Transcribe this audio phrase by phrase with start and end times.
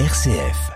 [0.00, 0.72] RCF.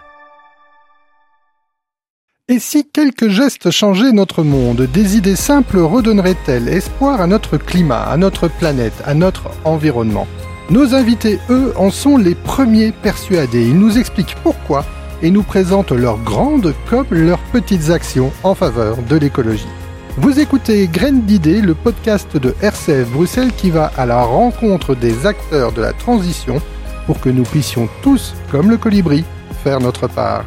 [2.46, 8.04] Et si quelques gestes changeaient notre monde, des idées simples redonneraient-elles espoir à notre climat,
[8.04, 10.28] à notre planète, à notre environnement?
[10.70, 13.66] Nos invités, eux, en sont les premiers persuadés.
[13.66, 14.84] Ils nous expliquent pourquoi
[15.20, 19.66] et nous présentent leurs grandes comme leurs petites actions en faveur de l'écologie.
[20.16, 25.26] Vous écoutez Graines d'idées, le podcast de RCF Bruxelles qui va à la rencontre des
[25.26, 26.62] acteurs de la transition
[27.08, 29.24] pour que nous puissions tous, comme le colibri,
[29.64, 30.44] faire notre part.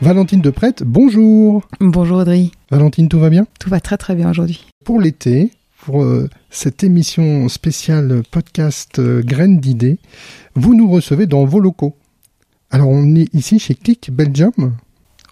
[0.00, 1.66] Valentine Deprette, bonjour.
[1.80, 2.52] Bonjour Audrey.
[2.70, 3.48] Valentine, tout va bien?
[3.58, 4.64] Tout va très très bien aujourd'hui.
[4.84, 5.50] Pour l'été,
[5.84, 9.98] pour euh, cette émission spéciale podcast euh, Graines d'idées,
[10.54, 11.96] vous nous recevez dans vos locaux.
[12.70, 14.76] Alors on est ici chez Click Belgium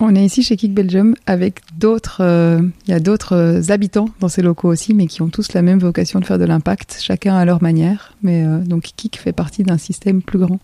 [0.00, 4.09] on est ici chez Kik Belgium avec d'autres, euh, il y a d'autres euh, habitants
[4.20, 6.98] dans ces locaux aussi, mais qui ont tous la même vocation de faire de l'impact,
[7.00, 8.14] chacun à leur manière.
[8.23, 10.59] Mais euh, donc Kik fait partie d'un système plus grand.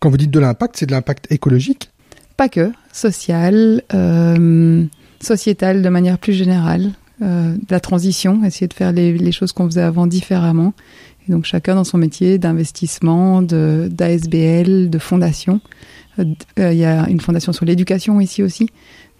[0.00, 1.90] Quand vous dites de l'impact, c'est de l'impact écologique?
[2.36, 3.82] Pas que, social,
[5.20, 9.66] sociétal de manière plus générale, de la transition, essayer de faire les, les choses qu'on
[9.66, 10.72] faisait avant différemment.
[11.26, 15.60] Et donc chacun dans son métier d'investissement, d'ASBL, de fondation.
[16.18, 18.70] Euh, il y a une fondation sur l'éducation ici aussi.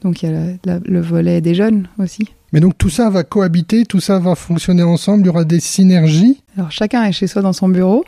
[0.02, 2.28] Donc il y a le volet des jeunes aussi.
[2.52, 5.60] Mais donc tout ça va cohabiter, tout ça va fonctionner ensemble, il y aura des
[5.60, 8.04] synergies Alors chacun est chez soi dans son bureau,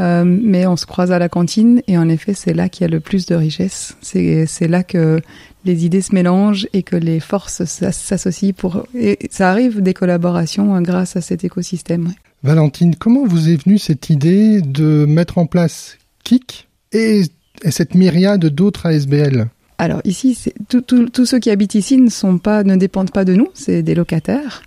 [0.00, 2.88] euh, mais on se croise à la cantine et en effet c'est là qu'il y
[2.88, 3.96] a le plus de richesse.
[4.00, 5.20] C'est là que
[5.64, 8.86] les idées se mélangent et que les forces s'associent pour...
[8.94, 12.12] Et ça arrive des collaborations hein, grâce à cet écosystème.
[12.42, 17.22] Valentine, comment vous est venue cette idée de mettre en place KIC et
[17.62, 20.38] et cette myriade d'autres ASBL alors ici,
[20.68, 24.62] tous ceux qui habitent ici ne dépendent pas de nous, c'est des locataires.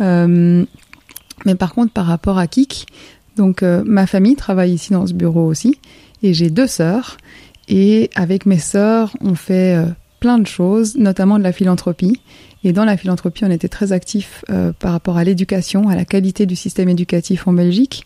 [0.00, 0.64] Euh,
[1.44, 2.86] mais par contre, par rapport à Kik,
[3.36, 5.78] donc euh, ma famille travaille ici dans ce bureau aussi,
[6.22, 7.16] et j'ai deux sœurs.
[7.68, 9.86] Et avec mes sœurs, on fait euh,
[10.20, 12.20] plein de choses, notamment de la philanthropie.
[12.64, 14.44] Et dans la philanthropie, on était très actifs
[14.78, 18.04] par rapport à l'éducation, à la qualité du système éducatif en Belgique.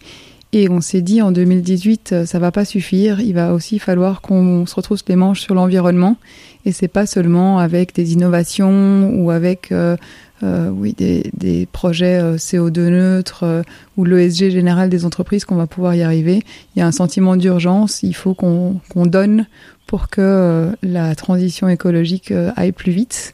[0.52, 3.20] Et on s'est dit en 2018, euh, ça va pas suffire.
[3.20, 6.16] Il va aussi falloir qu'on se retrouve les manches sur l'environnement.
[6.64, 9.96] Et c'est pas seulement avec des innovations ou avec euh,
[10.42, 13.62] euh, oui des, des projets CO2 neutres
[13.96, 16.42] ou l'ESG général des entreprises qu'on va pouvoir y arriver.
[16.74, 18.02] Il y a un sentiment d'urgence.
[18.02, 19.46] Il faut qu'on donne
[19.86, 23.32] pour que la transition écologique aille plus vite.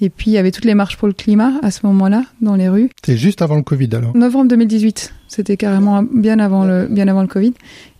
[0.00, 2.54] Et puis il y avait toutes les marches pour le climat à ce moment-là dans
[2.54, 2.90] les rues.
[3.04, 4.16] C'est juste avant le Covid alors.
[4.16, 7.52] Novembre 2018, c'était carrément bien avant le bien avant le Covid.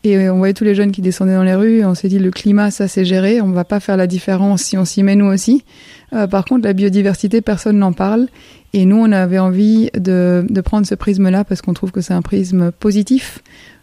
[0.04, 1.78] Et euh, on voyait tous les jeunes qui descendaient dans les rues.
[1.78, 4.62] Et on s'est dit le climat ça c'est géré, on va pas faire la différence
[4.62, 5.64] si on s'y met nous aussi.
[6.12, 8.28] Euh, par contre la biodiversité personne n'en parle.
[8.72, 12.14] Et nous on avait envie de, de prendre ce prisme-là parce qu'on trouve que c'est
[12.14, 13.42] un prisme positif.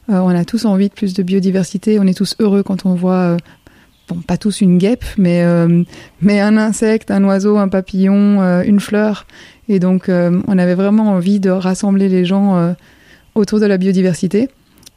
[0.09, 1.99] Euh, on a tous envie de plus de biodiversité.
[1.99, 3.37] On est tous heureux quand on voit euh,
[4.07, 5.83] bon, pas tous une guêpe, mais, euh,
[6.21, 9.25] mais un insecte, un oiseau, un papillon, euh, une fleur.
[9.69, 12.75] Et donc, euh, on avait vraiment envie de rassembler les gens
[13.33, 14.49] autour de la biodiversité.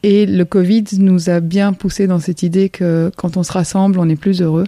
[0.02, 3.98] Et le Covid nous a bien poussé dans cette idée que quand on se rassemble,
[3.98, 4.66] on est plus heureux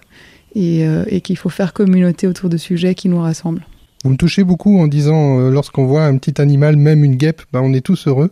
[0.57, 3.65] et, qu'il faut faire communauté autour de sujets qui nous rassemblent.
[4.03, 7.61] Vous me touchez beaucoup en disant, lorsqu'on voit un petit animal, même une guêpe, ben,
[7.63, 8.31] on est tous heureux.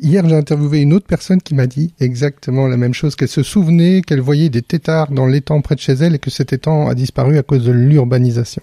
[0.00, 3.44] Hier, j'ai interviewé une autre personne qui m'a dit exactement la même chose, qu'elle se
[3.44, 6.88] souvenait qu'elle voyait des têtards dans l'étang près de chez elle et que cet étang
[6.88, 8.62] a disparu à cause de l'urbanisation.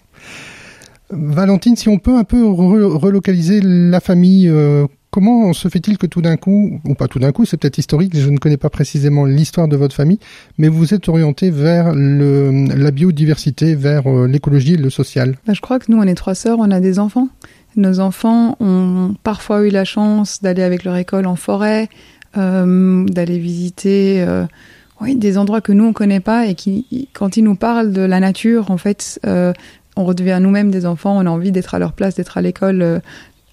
[1.10, 6.22] Valentine, si on peut un peu relocaliser la famille, euh, comment se fait-il que tout
[6.22, 9.26] d'un coup, ou pas tout d'un coup, c'est peut-être historique, je ne connais pas précisément
[9.26, 10.20] l'histoire de votre famille,
[10.58, 15.38] mais vous êtes orienté vers la biodiversité, vers euh, l'écologie et le social?
[15.46, 17.28] Bah, Je crois que nous, on est trois sœurs, on a des enfants.
[17.76, 21.90] Nos enfants ont parfois eu la chance d'aller avec leur école en forêt,
[22.38, 24.46] euh, d'aller visiter euh,
[25.02, 28.20] des endroits que nous on connaît pas et qui, quand ils nous parlent de la
[28.20, 29.54] nature, en fait, euh,
[29.96, 31.18] on redevient nous-mêmes des enfants.
[31.18, 33.02] On a envie d'être à leur place, d'être à l'école,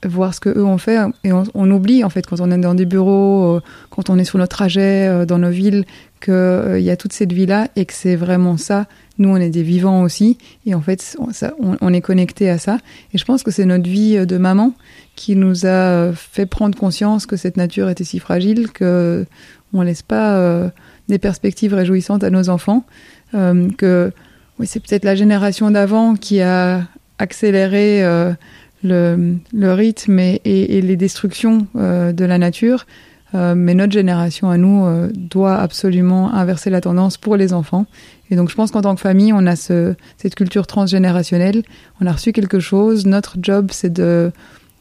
[0.05, 2.75] voir ce que eux ont fait, et on, oublie en fait quand on est dans
[2.75, 5.85] des bureaux, quand on est sur notre trajet dans nos villes,
[6.21, 8.87] qu'il il y a toute cette vie là et que c'est vraiment ça
[9.19, 11.17] nous, on est des vivants aussi, et en fait,
[11.81, 12.79] on, est connecté à ça.
[13.12, 14.75] Et je pense que c'est notre vie euh, de maman
[15.17, 19.26] qui nous a euh, fait prendre conscience que cette nature était si fragile que
[19.75, 20.70] on laisse pas euh,
[21.09, 22.85] des perspectives réjouissantes à nos enfants.
[23.32, 24.12] que
[24.59, 26.82] oui, c'est peut-être la génération d'avant qui a
[27.19, 28.03] accéléré
[28.82, 32.87] le, rythme et, les destructions de la nature.
[33.35, 37.87] Mais notre génération à nous doit absolument inverser la tendance pour les enfants.
[38.31, 41.63] Et donc je pense qu'en tant que famille, on a ce, cette culture transgénérationnelle.
[42.01, 43.07] On a reçu quelque chose.
[43.07, 44.33] Notre job, c'est de,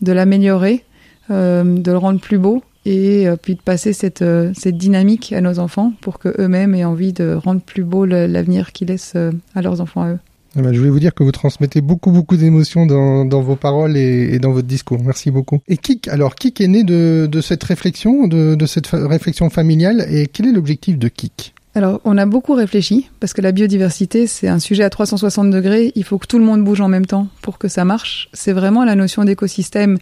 [0.01, 0.83] de l'améliorer,
[1.31, 4.23] euh, de le rendre plus beau et puis de passer cette,
[4.53, 8.71] cette dynamique à nos enfants pour que eux-mêmes aient envie de rendre plus beau l'avenir
[8.71, 9.17] qu'ils laissent
[9.55, 10.19] à leurs enfants à eux.
[10.57, 13.55] Ah bah, je voulais vous dire que vous transmettez beaucoup, beaucoup d'émotions dans, dans, vos
[13.55, 14.97] paroles et, et, dans votre discours.
[15.03, 15.59] Merci beaucoup.
[15.67, 20.07] Et Kik, alors Kik est né de, de cette réflexion, de, de cette réflexion familiale.
[20.09, 21.53] Et quel est l'objectif de Kik?
[21.77, 25.91] Alors, on a beaucoup réfléchi parce que la biodiversité, c'est un sujet à 360 degrés.
[25.93, 28.29] Il faut que tout le monde bouge en même temps pour que ça marche.
[28.33, 29.99] C'est vraiment la notion d'écosystème.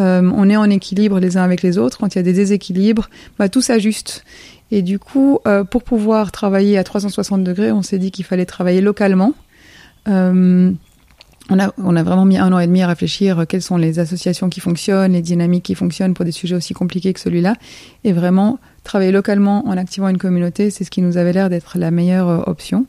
[0.00, 1.98] Euh, on est en équilibre les uns avec les autres.
[1.98, 3.08] Quand il y a des déséquilibres,
[3.38, 4.24] bah, tout s'ajuste.
[4.72, 8.44] Et du coup, euh, pour pouvoir travailler à 360 degrés, on s'est dit qu'il fallait
[8.44, 9.32] travailler localement.
[10.08, 10.72] Euh,
[11.50, 14.00] on a, on a vraiment mis un an et demi à réfléchir quelles sont les
[14.00, 17.54] associations qui fonctionnent, les dynamiques qui fonctionnent pour des sujets aussi compliqués que celui-là.
[18.02, 21.78] Et vraiment, travailler localement en activant une communauté, c'est ce qui nous avait l'air d'être
[21.78, 22.86] la meilleure euh, option.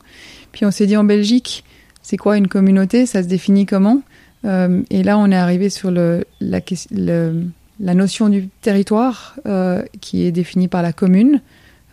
[0.52, 1.64] Puis on s'est dit en Belgique,
[2.02, 3.06] c'est quoi une communauté?
[3.06, 4.02] Ça se définit comment?
[4.44, 10.32] Euh, Et là, on est arrivé sur le, la, notion du territoire euh, qui est
[10.32, 11.40] définie par la commune.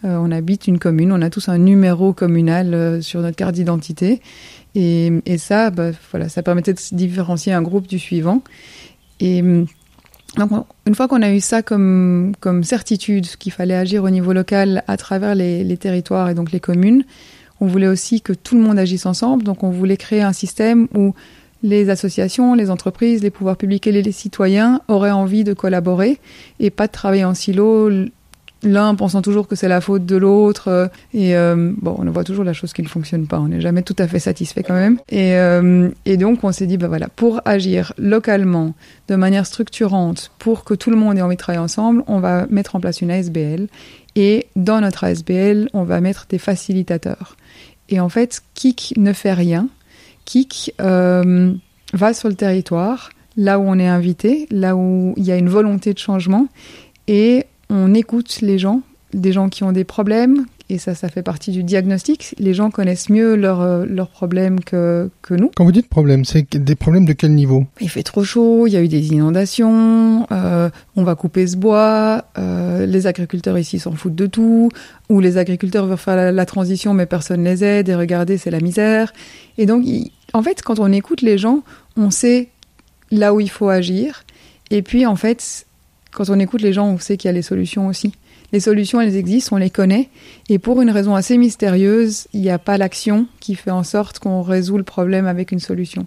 [0.03, 4.19] On habite une commune, on a tous un numéro communal sur notre carte d'identité.
[4.74, 8.42] Et, et, ça, bah, voilà, ça permettait de différencier un groupe du suivant.
[10.38, 14.31] Donc, une fois qu'on a eu ça comme, comme certitude, qu'il fallait agir au niveau
[14.31, 17.04] local à travers les, les, territoires et donc les communes,
[17.60, 19.44] on voulait aussi que tout le monde agisse ensemble.
[19.44, 21.13] Donc, on voulait créer un système où
[21.63, 26.19] les associations, les entreprises, les pouvoirs publics et les citoyens auraient envie de collaborer
[26.60, 27.89] et pas de travailler en silo
[28.63, 32.24] l'un pensant toujours que c'est la faute de l'autre euh, et euh, bon on voit
[32.24, 33.40] toujours la chose qui ne fonctionne pas.
[33.40, 35.00] On n'est jamais tout à fait satisfait quand même.
[35.10, 38.74] Et, euh, et donc on s'est dit bah voilà pour agir localement
[39.08, 42.46] de manière structurante pour que tout le monde ait envie de travailler ensemble on va
[42.50, 43.68] mettre en place une ASBL
[44.16, 47.38] et dans notre ASBL on va mettre des facilitateurs.
[47.90, 49.68] Et en fait Kik ne fait rien.
[50.25, 55.38] Kik va sur le territoire là où on est invité là où il y a
[55.38, 56.48] une volonté de changement
[57.08, 58.81] et on écoute les gens,
[59.13, 62.35] des gens qui ont des problèmes, et ça, ça fait partie du diagnostic.
[62.38, 65.51] Les gens connaissent mieux leurs euh, problèmes que, que nous.
[65.56, 67.65] Quand vous dites problème, c'est des problèmes de quel niveau?
[67.79, 71.57] Il fait trop chaud, il y a eu des inondations, euh, on va couper ce
[71.57, 74.69] bois, euh, les agriculteurs ici s'en foutent de tout,
[75.09, 78.59] ou les agriculteurs veulent faire la, transition mais personne les aide, et regardez, c'est la
[78.59, 79.13] misère.
[79.57, 79.85] Et donc,
[80.33, 81.63] en fait, quand on écoute les gens,
[81.95, 82.50] on sait
[83.12, 84.24] là où il faut agir,
[84.69, 85.65] et puis en fait,
[86.13, 88.13] quand on écoute les gens, on sait qu'il y a les solutions aussi.
[88.52, 90.10] Les solutions, elles existent, on les connaît.
[90.50, 94.19] Et pour une raison assez mystérieuse, il n'y a pas l'action qui fait en sorte
[94.19, 96.06] qu'on résout le problème avec une solution.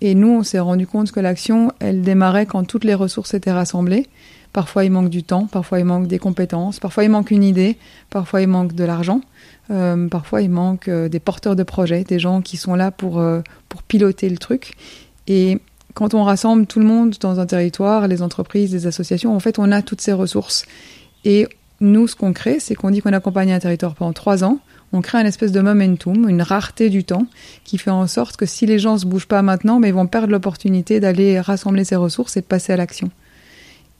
[0.00, 3.52] Et nous, on s'est rendu compte que l'action, elle démarrait quand toutes les ressources étaient
[3.52, 4.06] rassemblées.
[4.52, 7.76] Parfois, il manque du temps, parfois, il manque des compétences, parfois, il manque une idée,
[8.10, 9.20] parfois, il manque de l'argent,
[9.70, 13.18] euh, parfois, il manque euh, des porteurs de projets, des gens qui sont là pour,
[13.20, 14.72] euh, pour piloter le truc.
[15.26, 15.58] Et
[15.96, 19.58] quand on rassemble tout le monde dans un territoire, les entreprises, les associations, en fait,
[19.58, 20.66] on a toutes ces ressources.
[21.24, 21.48] Et
[21.80, 24.58] nous, ce qu'on crée, c'est qu'on dit qu'on accompagne un territoire pendant trois ans.
[24.92, 27.26] On crée un espèce de momentum, une rareté du temps,
[27.64, 30.06] qui fait en sorte que si les gens se bougent pas maintenant, mais ils vont
[30.06, 33.10] perdre l'opportunité d'aller rassembler ces ressources et de passer à l'action.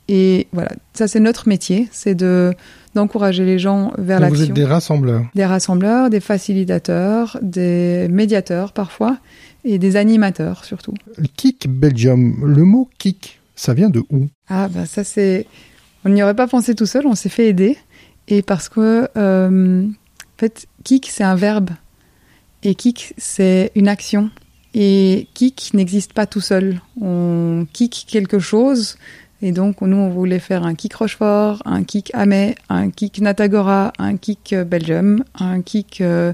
[0.07, 2.53] Et voilà, ça c'est notre métier, c'est de
[2.95, 4.37] d'encourager les gens vers l'action.
[4.37, 5.25] Vous êtes des rassembleurs.
[5.35, 9.17] Des rassembleurs, des facilitateurs, des médiateurs parfois,
[9.67, 10.93] et des animateurs surtout.
[11.35, 14.27] Kick Belgium, le mot kick, ça vient de où?
[14.47, 15.45] Ah bah ça c'est,
[16.05, 17.77] on n'y aurait pas pensé tout seul, on s'est fait aider.
[18.29, 21.69] Et parce que euh, en fait kick c'est un verbe.
[22.63, 24.29] Et kick c'est une action.
[24.73, 26.81] Et kick n'existe pas tout seul.
[27.01, 28.97] On kick quelque chose.
[29.41, 33.93] Et donc nous on voulait faire un kick Rochefort, un kick Amet, un kick Natagora,
[33.99, 36.31] un kick Belgium, un kick euh,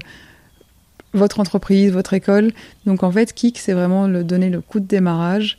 [1.14, 2.52] votre entreprise, votre école.
[2.86, 5.56] Donc en fait, Kik, c'est vraiment le, donner le coup de démarrage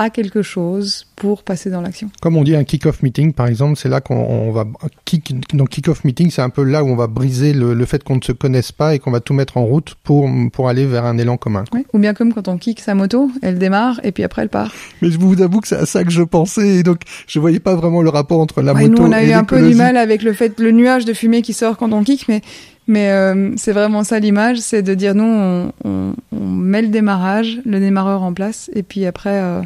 [0.00, 2.10] à quelque chose pour passer dans l'action.
[2.22, 4.64] Comme on dit un kick-off meeting, par exemple, c'est là qu'on va
[5.04, 8.16] kick, donc kick-off meeting, c'est un peu là où on va briser le, fait qu'on
[8.16, 11.04] ne se connaisse pas et qu'on va tout mettre en route pour pour aller vers
[11.04, 11.64] un élan commun.
[11.92, 14.72] Ou bien comme quand on kick sa moto, elle démarre et puis après elle part.
[15.02, 17.60] Mais je vous avoue que c'est à ça que je pensais et donc je voyais
[17.60, 19.98] pas vraiment le rapport entre la moto nous, on a eu un peu du mal
[19.98, 22.40] avec le fait le nuage de fumée qui sort quand on kick, mais
[22.86, 26.88] mais euh, c'est vraiment ça l'image, c'est de dire nous, on, on, on, met le
[26.88, 29.62] démarrage, le démarreur en place, et puis après, euh,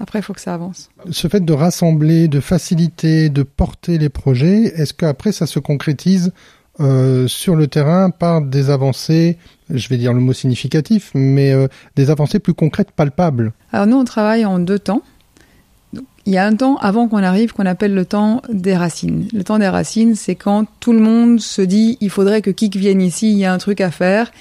[0.00, 0.90] après, il faut que ça avance.
[1.10, 6.32] Ce fait de rassembler, de faciliter, de porter les projets, est-ce qu'après ça se concrétise
[6.80, 9.38] euh, sur le terrain par des avancées,
[9.70, 11.52] je vais dire le mot significatif, mais
[11.96, 13.52] des avancées plus concrètes, palpables?
[13.72, 15.02] Alors nous, on travaille en deux temps
[16.26, 19.28] il y a un temps avant qu'on arrive qu'on appelle le temps des racines.
[19.32, 22.76] Le temps des racines, c'est quand tout le monde se dit il faudrait que Kik
[22.76, 24.32] vienne ici, il y a un truc à faire.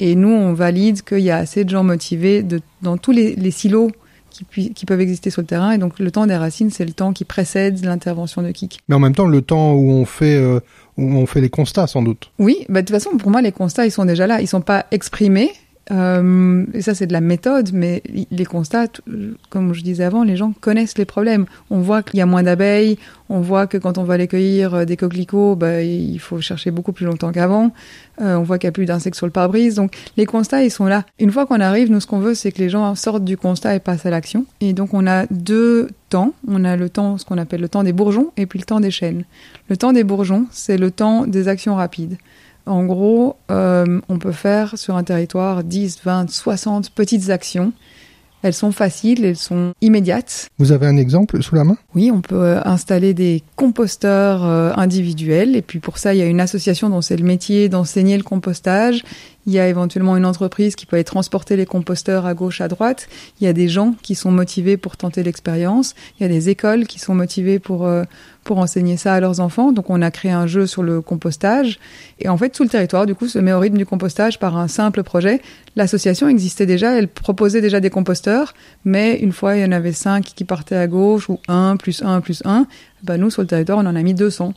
[0.00, 3.50] Et nous, on valide qu'il y a assez de gens motivés de, dans tous les,
[3.50, 3.92] silos
[4.30, 5.72] qui, qui peuvent exister sur le terrain.
[5.72, 8.80] Et donc le temps des racines, c'est le temps qui précède l'intervention de Kik.
[8.88, 10.60] Mais en même temps, le temps où on fait euh,
[10.96, 12.30] où on fait les constats, sans doute.
[12.38, 14.40] Oui, bah, de toute façon, pour moi, les constats, ils sont déjà là.
[14.40, 15.50] Ils sont pas exprimés,
[15.90, 18.86] euh, et ça, c'est de la méthode, mais les constats,
[19.50, 21.46] comme je disais avant, les gens connaissent les problèmes.
[21.70, 22.98] On voit qu'il y a moins d'abeilles,
[23.28, 26.70] on voit que quand on va aller cueillir euh, des coquelicots, bah, il faut chercher
[26.70, 27.72] beaucoup plus longtemps qu'avant.
[28.20, 29.74] Euh, on voit qu'il n'y a plus d'insectes sur le pare-brise.
[29.74, 31.04] Donc, les constats, ils sont là.
[31.18, 33.74] Une fois qu'on arrive, nous, ce qu'on veut, c'est que les gens sortent du constat
[33.74, 34.46] et passent à l'action.
[34.60, 36.32] Et donc, on a deux temps.
[36.46, 38.80] On a le temps, ce qu'on appelle le temps des bourgeons, et puis le temps
[38.80, 39.24] des chaînes.
[39.68, 42.18] Le temps des bourgeons, c'est le temps des actions rapides.
[42.66, 47.72] En gros, euh, on peut faire sur un territoire 10, 20, 60 petites actions.
[48.42, 50.48] Elles sont faciles, elles sont immédiates.
[50.58, 51.76] Vous avez un exemple sous la main?
[51.94, 55.54] Oui, on peut euh, installer des composteurs euh, individuels.
[55.54, 58.24] Et puis pour ça, il y a une association dont c'est le métier d'enseigner le
[58.24, 59.04] compostage.
[59.46, 62.68] Il y a éventuellement une entreprise qui peut aller transporter les composteurs à gauche, à
[62.68, 63.08] droite.
[63.40, 65.94] Il y a des gens qui sont motivés pour tenter l'expérience.
[66.18, 68.04] Il y a des écoles qui sont motivées pour euh,
[68.44, 69.72] pour enseigner ça à leurs enfants.
[69.72, 71.78] Donc on a créé un jeu sur le compostage.
[72.18, 74.56] Et en fait, tout le territoire, du coup, se met au rythme du compostage par
[74.56, 75.40] un simple projet.
[75.76, 79.92] L'association existait déjà, elle proposait déjà des composteurs, mais une fois, il y en avait
[79.92, 82.66] cinq qui partaient à gauche, ou un, plus un, plus un.
[83.02, 84.54] Ben, nous, sur le territoire, on en a mis 200.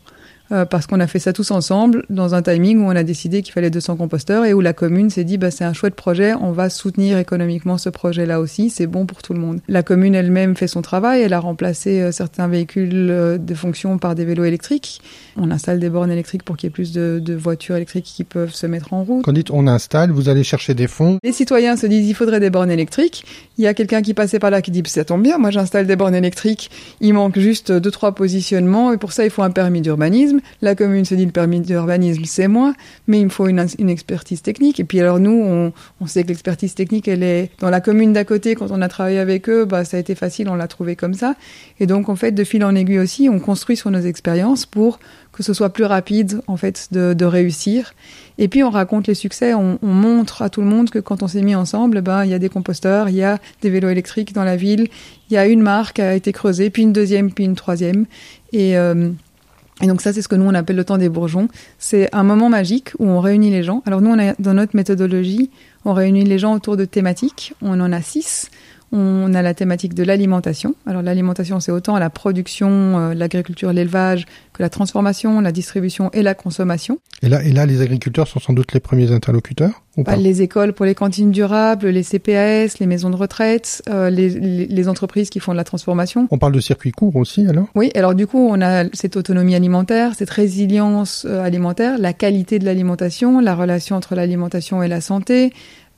[0.52, 3.42] Euh, parce qu'on a fait ça tous ensemble dans un timing où on a décidé
[3.42, 6.34] qu'il fallait 200 composteurs et où la commune s'est dit bah c'est un chouette projet,
[6.40, 9.60] on va soutenir économiquement ce projet-là aussi, c'est bon pour tout le monde.
[9.68, 13.98] La commune elle-même fait son travail, elle a remplacé euh, certains véhicules euh, de fonction
[13.98, 15.02] par des vélos électriques.
[15.36, 18.24] On installe des bornes électriques pour qu'il y ait plus de, de, voitures électriques qui
[18.24, 19.26] peuvent se mettre en route.
[19.26, 21.18] Quand dites on installe, vous allez chercher des fonds.
[21.24, 23.26] Les citoyens se disent il faudrait des bornes électriques.
[23.58, 25.88] Il y a quelqu'un qui passait par là qui dit ça tombe bien, moi j'installe
[25.88, 26.70] des bornes électriques,
[27.02, 30.35] il manque juste deux trois positionnements et pour ça il faut un permis d'urbanisme.
[30.62, 32.74] La commune se dit le permis d'urbanisme, c'est moi,
[33.08, 34.80] mais il me faut une, expertise technique.
[34.80, 38.24] Et puis alors nous, on, sait que l'expertise technique, elle est dans la commune d'à
[38.24, 38.56] côté.
[38.56, 41.14] Quand on a travaillé avec eux, bah, ça a été facile, on l'a trouvé comme
[41.14, 41.36] ça.
[41.80, 45.00] Et donc en fait, de fil en aiguille aussi, on construit sur nos expériences pour
[45.36, 47.94] que ce soit plus rapide en fait de, réussir.
[48.38, 51.24] Et puis on raconte les succès, on, on, montre à tout le monde que quand
[51.24, 53.90] on s'est mis ensemble, ben il y a des composteurs, il y a des vélos
[53.90, 54.88] électriques dans la ville,
[55.30, 58.06] il y a une marque qui a été creusée, puis une deuxième, puis une troisième.
[58.54, 59.12] Et euh,
[59.82, 61.50] et donc ça, c'est ce que nous, on appelle le temps des bourgeons.
[61.80, 63.84] C'est un moment magique où on réunit les gens.
[63.86, 65.52] Alors nous, on a, dans notre méthodologie,
[65.84, 67.54] on réunit les gens autour de thématiques.
[67.62, 68.50] On en a six.
[68.92, 70.76] On a la thématique de l'alimentation.
[70.86, 76.22] Alors l'alimentation, c'est autant la production, euh, l'agriculture, l'élevage, que la transformation, la distribution et
[76.22, 77.00] la consommation.
[77.22, 80.16] Et là, et là, les agriculteurs sont sans doute les premiers interlocuteurs ou pas?
[80.16, 84.66] Les écoles pour les cantines durables, les CPAS, les maisons de retraite, euh, les, les,
[84.66, 86.28] les, entreprises qui font de la transformation.
[86.32, 87.68] On parle de circuits courts aussi, alors?
[87.76, 92.60] Oui, alors du coup, on a cette autonomie alimentaire, cette résilience euh, alimentaire, la qualité
[92.60, 95.52] de l'alimentation, la relation entre l'alimentation et la santé,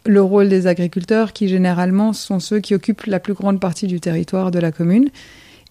[0.06, 4.00] le rôle des agriculteurs qui généralement sont ceux qui occupent la plus grande partie du
[4.00, 5.10] territoire de la commune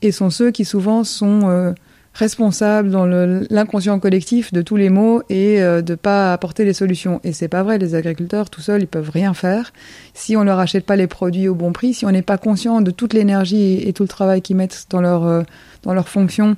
[0.02, 1.72] et sont ceux qui souvent sont euh,
[2.16, 3.06] responsables dans
[3.50, 7.20] l'inconscient collectif de tous les maux et euh, de pas apporter les solutions.
[7.24, 9.72] Et c'est pas vrai, les agriculteurs tout seuls ils peuvent rien faire
[10.14, 12.80] si on leur achète pas les produits au bon prix, si on n'est pas conscient
[12.80, 15.42] de toute l'énergie et, tout le travail qu'ils mettent dans leur euh,
[15.82, 16.56] dans leur fonction.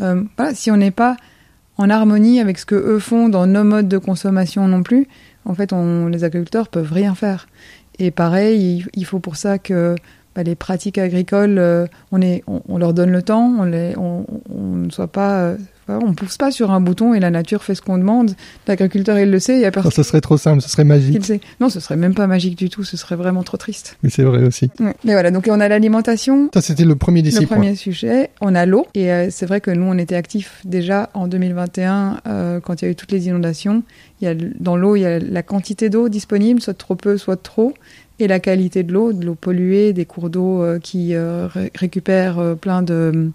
[0.00, 0.22] Euh,
[0.54, 1.16] si on n'est pas
[1.78, 5.08] en harmonie avec ce que eux font dans nos modes de consommation non plus,
[5.48, 7.48] en fait, on, les agriculteurs peuvent rien faire.
[7.98, 9.96] Et pareil, il, faut pour ça que
[10.36, 15.56] bah, les pratiques agricoles, euh, on, leur donne le temps, on ne soit pas, euh,
[15.88, 18.32] on pousse pas sur un bouton et la nature fait ce qu'on demande.
[18.66, 19.90] L'agriculteur, il le sait, il y a personne.
[19.90, 21.24] Non, ce serait trop simple, ce serait magique.
[21.24, 21.40] Sait.
[21.60, 23.96] Non, ce serait même pas magique du tout, ce serait vraiment trop triste.
[24.02, 24.70] Mais c'est vrai aussi.
[24.80, 24.94] Ouais.
[25.04, 26.50] Mais voilà, donc on a l'alimentation.
[26.52, 28.30] Ça, c'était le premier des Le premier sujet.
[28.40, 28.86] On a l'eau.
[28.94, 32.84] Et euh, c'est vrai que nous, on était actifs déjà en 2021 euh, quand il
[32.84, 33.82] y a eu toutes les inondations.
[34.20, 37.16] Il y a, dans l'eau, il y a la quantité d'eau disponible, soit trop peu,
[37.16, 37.74] soit trop
[38.18, 41.70] et la qualité de l'eau, de l'eau polluée, des cours d'eau euh, qui euh, ré
[41.74, 43.30] récupèrent euh, plein de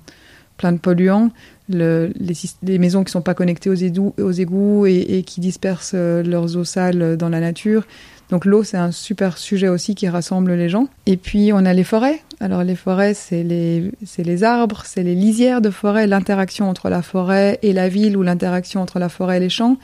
[0.58, 1.32] plein de polluants,
[1.70, 5.40] le, les, les, maisons qui sont pas connectées aux, égouts, aux égouts et, et, qui
[5.40, 7.86] dispersent leurs eaux sales dans la nature.
[8.30, 10.88] Donc l'eau, c'est un super sujet aussi qui rassemble les gens.
[11.06, 12.22] Et puis on a les forêts.
[12.40, 17.02] Alors les forêts, c'est les, les arbres, c'est les lisières de forêt, l'interaction entre la
[17.02, 19.78] forêt et la ville ou l'interaction entre la forêt et les champs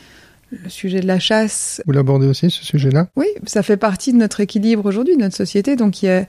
[0.52, 1.82] le sujet de la chasse.
[1.86, 3.08] Vous l'abordez aussi, ce sujet-là?
[3.16, 5.76] Oui, ça fait partie de notre équilibre aujourd'hui, de notre société.
[5.76, 6.26] Donc, il y a,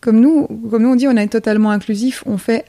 [0.00, 2.22] comme nous, comme nous on dit, on est totalement inclusif.
[2.26, 2.64] On fait,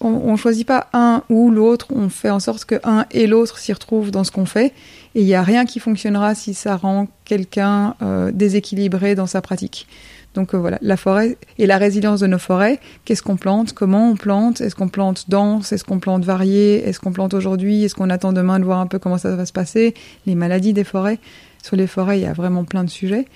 [0.00, 1.88] on, on choisit pas un ou l'autre.
[1.94, 4.72] On fait en sorte que un et l'autre s'y retrouvent dans ce qu'on fait.
[5.14, 9.40] Et il n'y a rien qui fonctionnera si ça rend quelqu'un euh, déséquilibré dans sa
[9.40, 9.86] pratique.
[10.34, 12.78] Donc euh, voilà, la forêt et la résilience de nos forêts.
[13.04, 13.72] Qu'est-ce qu'on plante?
[13.72, 14.60] Comment on plante?
[14.60, 15.72] Est-ce qu'on plante dense?
[15.72, 16.86] Est-ce qu'on plante varié?
[16.86, 17.84] Est-ce qu'on plante aujourd'hui?
[17.84, 19.94] Est-ce qu'on attend demain de voir un peu comment ça va se passer?
[20.26, 21.18] Les maladies des forêts.
[21.62, 23.26] Sur les forêts, il y a vraiment plein de sujets.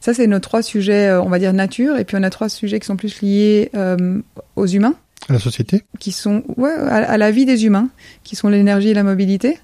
[0.00, 2.48] Ça, c'est nos trois sujets, euh, on va dire nature, et puis on a trois
[2.48, 4.20] sujets qui sont plus liés euh,
[4.56, 4.94] aux humains.
[5.28, 7.88] À la société Qui sont, ouais, à, la vie des humains,
[8.24, 9.58] qui sont l'énergie et la mobilité,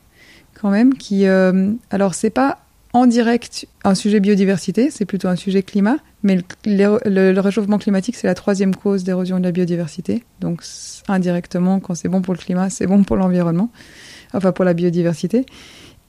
[0.54, 0.94] quand même.
[0.94, 2.58] Qui, euh, alors, c'est pas
[2.96, 8.26] en direct un sujet biodiversité, c'est plutôt un sujet climat, mais le, réchauffement climatique, c'est
[8.26, 10.24] la troisième cause d'érosion de la biodiversité.
[10.40, 10.62] Donc,
[11.06, 13.70] indirectement, quand c'est bon pour le climat, c'est bon pour l'environnement,
[14.32, 15.44] enfin pour la biodiversité.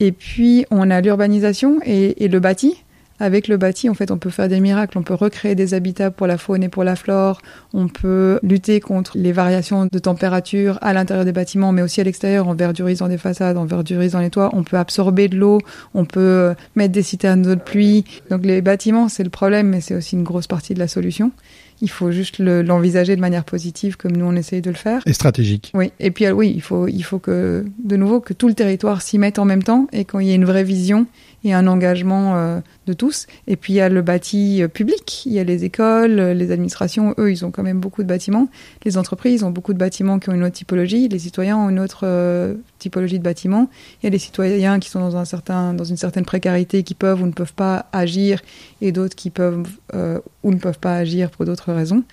[0.00, 2.82] Et puis, on a l'urbanisation et, le bâti.
[3.20, 4.96] Avec le bâti, en fait, on peut faire des miracles.
[4.98, 7.40] On peut recréer des habitats pour la faune et pour la flore.
[7.72, 12.04] On peut lutter contre les variations de température à l'intérieur des bâtiments, mais aussi à
[12.04, 14.50] l'extérieur, en verdurisant des façades, en verdurisant les toits.
[14.52, 15.60] On peut absorber de l'eau.
[15.94, 18.04] On peut mettre des citernes d'eau de pluie.
[18.30, 21.32] Donc, les bâtiments, c'est le problème, mais c'est aussi une grosse partie de la solution.
[21.80, 25.02] Il faut juste l'envisager le, de manière positive, comme nous on essaye de le faire.
[25.06, 25.70] Et stratégique.
[25.74, 25.92] Oui.
[26.00, 29.18] Et puis oui, il faut, il faut que de nouveau que tout le territoire s'y
[29.18, 31.06] mette en même temps et qu'il y ait une vraie vision
[31.44, 33.26] et un engagement euh, de tous.
[33.46, 37.14] Et puis il y a le bâti public, il y a les écoles, les administrations,
[37.18, 38.48] eux, ils ont quand même beaucoup de bâtiments.
[38.84, 41.08] Les entreprises ont beaucoup de bâtiments qui ont une autre typologie.
[41.08, 43.68] Les citoyens ont une autre euh, typologie de bâtiments.
[44.02, 46.94] Il y a des citoyens qui sont dans un certain, dans une certaine précarité, qui
[46.94, 48.40] peuvent ou ne peuvent pas agir,
[48.80, 52.04] et d'autres qui peuvent euh, ou ne peuvent pas agir pour d'autres raisons.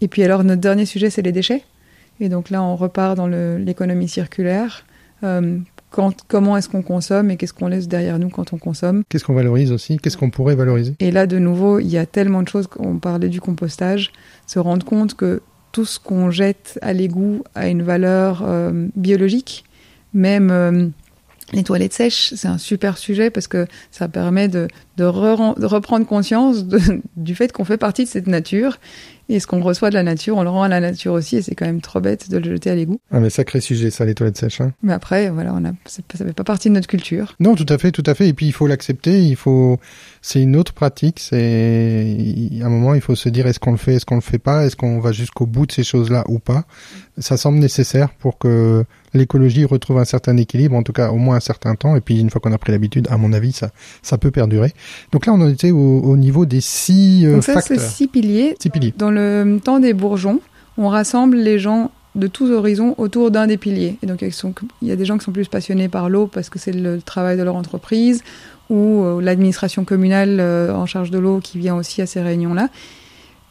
[0.00, 1.62] Et puis alors notre dernier sujet, c'est les déchets.
[2.20, 4.84] Et donc là, on repart dans l'économie circulaire.
[5.22, 5.58] Euh,
[5.90, 9.02] quand, comment est-ce qu'on consomme et qu'est-ce qu'on laisse derrière nous quand on consomme?
[9.08, 9.96] Qu'est-ce qu'on valorise aussi?
[9.98, 10.94] Qu'est-ce qu'on pourrait valoriser?
[11.00, 12.68] Et là, de nouveau, il y a tellement de choses.
[12.78, 14.12] On parlait du compostage,
[14.46, 15.42] se rendre compte que
[15.72, 19.64] tout ce qu'on jette à l'égout a une valeur euh, biologique,
[20.12, 20.88] même euh,
[21.52, 25.66] les toilettes sèches, c'est un super sujet parce que ça permet de, de, re, de
[25.66, 26.80] reprendre conscience de,
[27.16, 28.78] du fait qu'on fait partie de cette nature
[29.30, 31.42] et ce qu'on reçoit de la nature, on le rend à la nature aussi, et
[31.42, 33.00] c'est quand même trop bête de le jeter à l'égout.
[33.12, 34.60] Ah mais sacré sujet ça, les toilettes sèches.
[34.60, 34.72] Hein.
[34.82, 37.36] Mais après, voilà, on a, ça fait pas partie de notre culture.
[37.38, 38.26] Non, tout à fait, tout à fait.
[38.26, 39.22] Et puis il faut l'accepter.
[39.22, 39.78] Il faut,
[40.20, 41.20] c'est une autre pratique.
[41.20, 42.16] C'est
[42.60, 44.40] à un moment, il faut se dire est-ce qu'on le fait, est-ce qu'on le fait
[44.40, 46.64] pas, est-ce qu'on va jusqu'au bout de ces choses-là ou pas?
[47.18, 51.36] Ça semble nécessaire pour que l'écologie retrouve un certain équilibre, en tout cas au moins
[51.36, 51.94] un certain temps.
[51.94, 53.70] Et puis une fois qu'on a pris l'habitude, à mon avis, ça,
[54.02, 54.72] ça peut perdurer.
[55.12, 57.78] Donc là, on en était au, au niveau des six euh, Donc ça, facteurs.
[57.78, 58.56] c'est six piliers.
[58.60, 58.94] Six piliers.
[58.96, 60.40] Dans le temps des bourgeons,
[60.78, 63.96] on rassemble les gens de tous horizons autour d'un des piliers.
[64.02, 66.50] Et donc, sont, il y a des gens qui sont plus passionnés par l'eau parce
[66.50, 68.22] que c'est le travail de leur entreprise
[68.68, 72.68] ou euh, l'administration communale euh, en charge de l'eau qui vient aussi à ces réunions-là.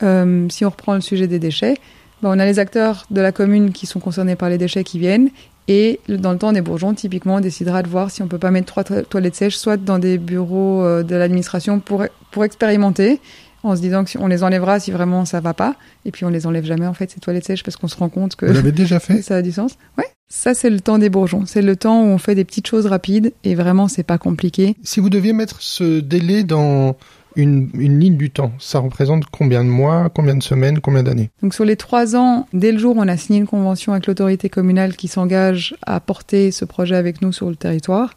[0.03, 1.75] Euh, si on reprend le sujet des déchets,
[2.21, 4.99] ben, on a les acteurs de la commune qui sont concernés par les déchets qui
[4.99, 5.29] viennent.
[5.69, 8.49] Et dans le temps des bourgeons, typiquement, on décidera de voir si on peut pas
[8.49, 13.21] mettre trois to toilettes sèches, soit dans des bureaux euh, de l'administration pour, pour expérimenter,
[13.61, 16.29] en se disant que on les enlèvera si vraiment ça va pas, et puis on
[16.29, 18.53] les enlève jamais en fait ces toilettes sèches parce qu'on se rend compte que Vous
[18.53, 19.21] l'avez déjà fait?
[19.21, 19.77] Ça a du sens.
[19.97, 20.05] Ouais.
[20.27, 22.85] Ça c'est le temps des bourgeons, c'est le temps où on fait des petites choses
[22.85, 24.75] rapides et vraiment c'est pas compliqué.
[24.83, 26.95] Si vous deviez mettre ce délai dans
[27.41, 31.29] une, une, ligne du temps, ça représente combien de mois, combien de semaines, combien d'années?
[31.41, 34.07] Donc sur les trois ans, dès le jour où on a signé une convention avec
[34.07, 38.13] l'autorité communale qui s'engage à porter ce projet avec nous sur le territoire,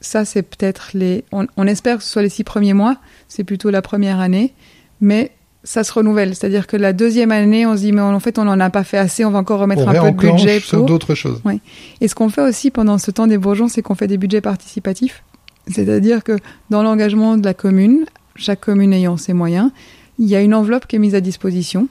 [0.00, 1.24] ça c'est peut-être les...
[1.32, 4.54] On, on, espère que ce soit les six premiers mois, c'est plutôt la première année,
[5.00, 5.32] mais
[5.64, 6.34] ça se renouvelle.
[6.34, 8.84] C'est-à-dire que la deuxième année, on se dit, mais en fait, on n'en a pas
[8.84, 10.84] fait assez, on va encore remettre on un peu de budget pour...
[10.84, 11.42] d'autres choses.
[11.44, 11.60] Oui.
[12.00, 14.40] Et ce qu'on fait aussi pendant ce temps des bourgeons, c'est qu'on fait des budgets
[14.40, 15.22] participatifs.
[15.68, 16.38] C'est-à-dire que
[16.70, 18.06] dans l'engagement de la commune,
[18.38, 19.70] chaque commune ayant ses moyens,
[20.18, 21.88] il y a une enveloppe qui est mise à disposition.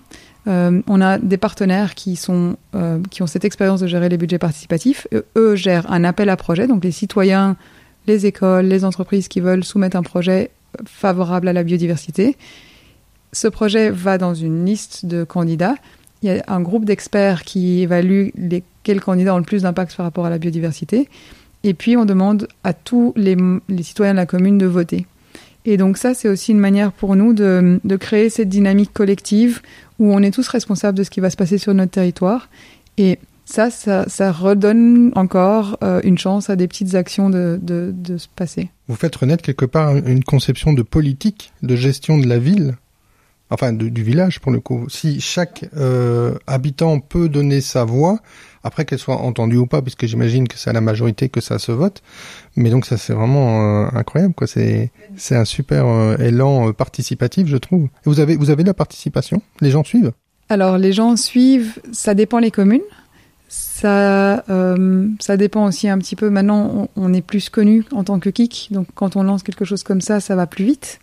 [0.47, 4.17] Euh, on a des partenaires qui, sont, euh, qui ont cette expérience de gérer les
[4.17, 5.07] budgets participatifs.
[5.13, 7.57] Eux, eux gèrent un appel à projet, donc les citoyens,
[8.07, 10.51] les écoles, les entreprises qui veulent soumettre un projet
[10.85, 12.37] favorable à la biodiversité.
[13.33, 15.75] Ce projet va dans une liste de candidats.
[16.21, 19.95] Il y a un groupe d'experts qui évalue les, quels candidats ont le plus d'impact
[19.95, 21.09] par rapport à la biodiversité.
[21.63, 23.35] Et puis, on demande à tous les
[23.81, 25.05] citoyens de la commune de voter.
[25.69, 29.61] Et donc ça, c'est aussi une manière pour nous de, de, créer cette dynamique collective
[29.99, 32.49] où on est tous responsables de ce qui va se passer sur notre territoire.
[32.97, 37.93] Et ça, ça, ça redonne encore euh, une chance à des petites actions de, de,
[37.93, 38.69] de se passer.
[38.87, 42.75] Vous faites renaître quelque part une conception de politique, de gestion de la ville,
[43.49, 44.87] enfin du village pour le coup.
[44.89, 48.19] Si chaque euh, habitant peut donner sa voix,
[48.63, 51.59] après qu'elle soit entendue ou pas, puisque j'imagine que c'est à la majorité que ça
[51.59, 52.01] se vote.
[52.55, 54.47] Mais donc ça c'est vraiment euh, incroyable, quoi.
[54.47, 57.85] C'est c'est un super euh, élan participatif, je trouve.
[57.85, 59.41] Et vous avez vous avez de la participation?
[59.61, 60.11] Les gens suivent?
[60.49, 61.79] Alors les gens suivent.
[61.91, 62.81] Ça dépend les communes.
[63.49, 64.43] Ça,
[65.19, 66.29] ça dépend aussi un petit peu.
[66.29, 69.63] Maintenant, on, on est plus connu en tant que kick, donc quand on lance quelque
[69.63, 70.99] chose comme ça, ça va plus vite.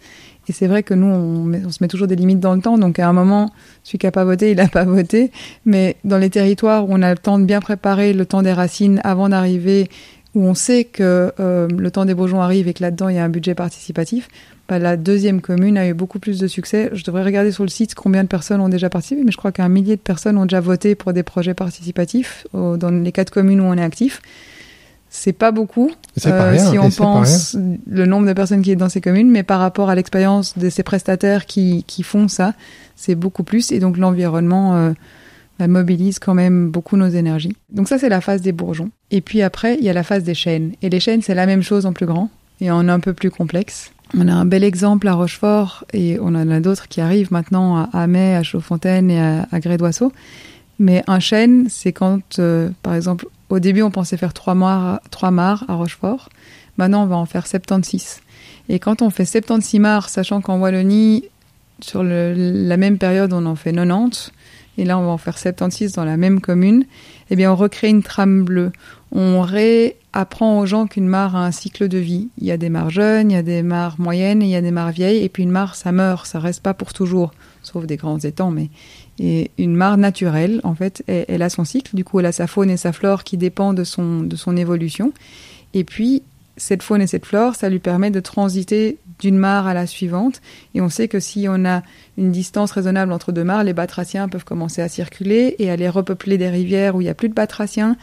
[0.49, 2.79] Et c'est vrai que nous, on, se met toujours des limites dans le temps.
[2.79, 3.53] Donc à un moment,
[3.83, 5.31] celui qui n'a pas voté, il n'a pas voté.
[5.65, 8.53] Mais dans les territoires où on a le temps de bien préparer le temps des
[8.53, 9.89] racines avant d'arriver,
[10.35, 13.19] où on sait que euh, le temps des bourgeons arrive et que là-dedans il y
[13.19, 14.29] a un budget participatif,
[14.69, 16.91] bah, la deuxième commune a eu beaucoup plus de succès.
[16.93, 19.53] Je devrais regarder sur le site combien de personnes ont déjà participé, mais je crois
[19.53, 23.61] qu'un millier de personnes ont déjà voté pour des projets participatifs dans les quatre communes
[23.61, 24.23] où on est actif.
[25.17, 25.93] C'est pas beaucoup
[26.27, 29.61] euh, si on pense le nombre de personnes qui est dans ces communes, mais par
[29.61, 32.53] rapport à l'expérience de ces prestataires qui, qui font ça,
[32.97, 33.71] c'est beaucoup plus.
[33.71, 34.93] Et donc l'environnement euh,
[35.61, 37.57] bah, mobilise quand même beaucoup nos énergies.
[37.71, 38.91] Donc ça, c'est la phase des bourgeons.
[39.13, 40.73] Et puis après, il y a la phase des chaînes.
[40.83, 42.29] Et les chaînes, c'est la même chose en plus grand
[42.61, 43.93] et en un peu plus complexe.
[44.19, 47.77] On a un bel exemple à Rochefort et on en a d'autres qui arrivent maintenant
[47.77, 50.13] à Amet, à Chaudfontaine et à, à Grès-d'Oisseau.
[50.81, 55.01] Mais un chêne, c'est quand, euh, par exemple, au début, on pensait faire trois mares,
[55.11, 56.29] trois à Rochefort.
[56.77, 58.21] Maintenant, on va en faire 76.
[58.69, 61.25] Et quand on fait 76 mares, sachant qu'en Wallonie,
[61.81, 64.33] sur la même période, on en fait 90,
[64.77, 66.85] et là, on va en faire 76 dans la même commune,
[67.31, 68.73] eh bien, on recrée une trame bleue.
[69.15, 72.29] On réapprend aux gens qu'une mare a un cycle de vie.
[72.39, 74.61] Il y a des mares jeunes, il y a des mares moyennes, il y a
[74.61, 77.87] des mares vieilles, et puis une mare, ça meurt, ça reste pas pour toujours, sauf
[77.87, 78.71] des grands étangs, mais
[79.19, 81.95] et une mare naturelle, en fait, elle, a son cycle.
[81.95, 84.57] Du coup, elle a sa faune et sa flore qui dépendent de son, de son
[84.57, 85.13] évolution.
[85.73, 86.23] Et puis,
[86.57, 90.41] cette faune et cette flore, ça lui permet de transiter d'une mare à la suivante.
[90.75, 91.83] Et on sait que si on a
[92.19, 96.39] une distance raisonnable entre deux mares, les batraciens peuvent commencer à circuler et aller repeupler
[96.39, 97.97] des rivières où il n'y a plus de batraciens.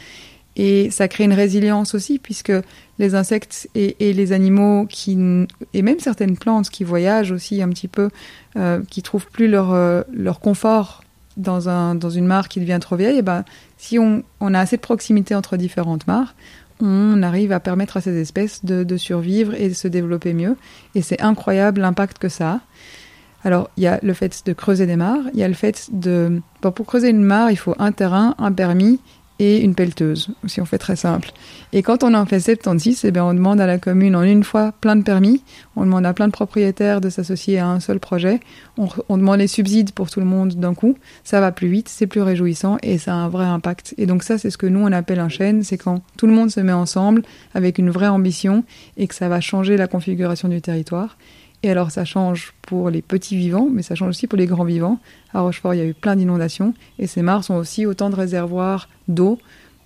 [0.57, 2.51] Et ça crée une résilience aussi, puisque
[2.99, 5.17] les insectes et, les animaux qui
[5.73, 8.09] et même certaines plantes qui voyagent aussi un petit peu,
[8.57, 11.03] euh, qui trouvent plus leur euh, leur confort
[11.37, 13.45] dans un dans une mare qui devient trop vieille, et eh ben
[13.77, 16.35] si on, on a assez de proximité entre différentes mares,
[16.81, 20.57] on arrive à permettre à ces espèces de, de survivre et de se développer mieux.
[20.95, 22.59] Et c'est incroyable l'impact que ça a.
[23.43, 25.89] Alors, il y a le fait de creuser des mares, il y a le fait
[25.91, 26.41] de...
[26.61, 28.99] Bon, pour creuser une mare, il faut un terrain, un permis
[29.41, 31.31] et une pelleteuse, si on fait très simple.
[31.73, 34.43] Et quand on en fait 76, eh bien, on demande à la commune en une
[34.43, 35.41] fois plein de permis,
[35.75, 38.39] on demande à plein de propriétaires de s'associer à un seul projet,
[38.77, 41.89] on, on, demande les subsides pour tout le monde d'un coup, ça va plus vite,
[41.89, 43.95] c'est plus réjouissant et ça a un vrai impact.
[43.97, 46.33] Et donc ça, c'est ce que nous, on appelle un chêne, c'est quand tout le
[46.33, 47.23] monde se met ensemble
[47.55, 48.63] avec une vraie ambition
[48.97, 51.17] et que ça va changer la configuration du territoire.
[51.63, 54.63] Et alors ça change pour les petits vivants, mais ça change aussi pour les grands
[54.63, 54.99] vivants.
[55.33, 58.15] À Rochefort, il y a eu plein d'inondations, et ces mares sont aussi autant de
[58.15, 59.37] réservoirs d'eau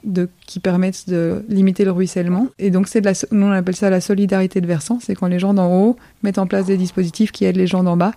[0.06, 2.48] de, qui permettent de limiter le ruissellement.
[2.60, 5.54] Et donc c'est nous on appelle ça la solidarité de versant, c'est quand les gens
[5.54, 8.14] d'en haut mettent en place des dispositifs qui aident les gens d'en bas,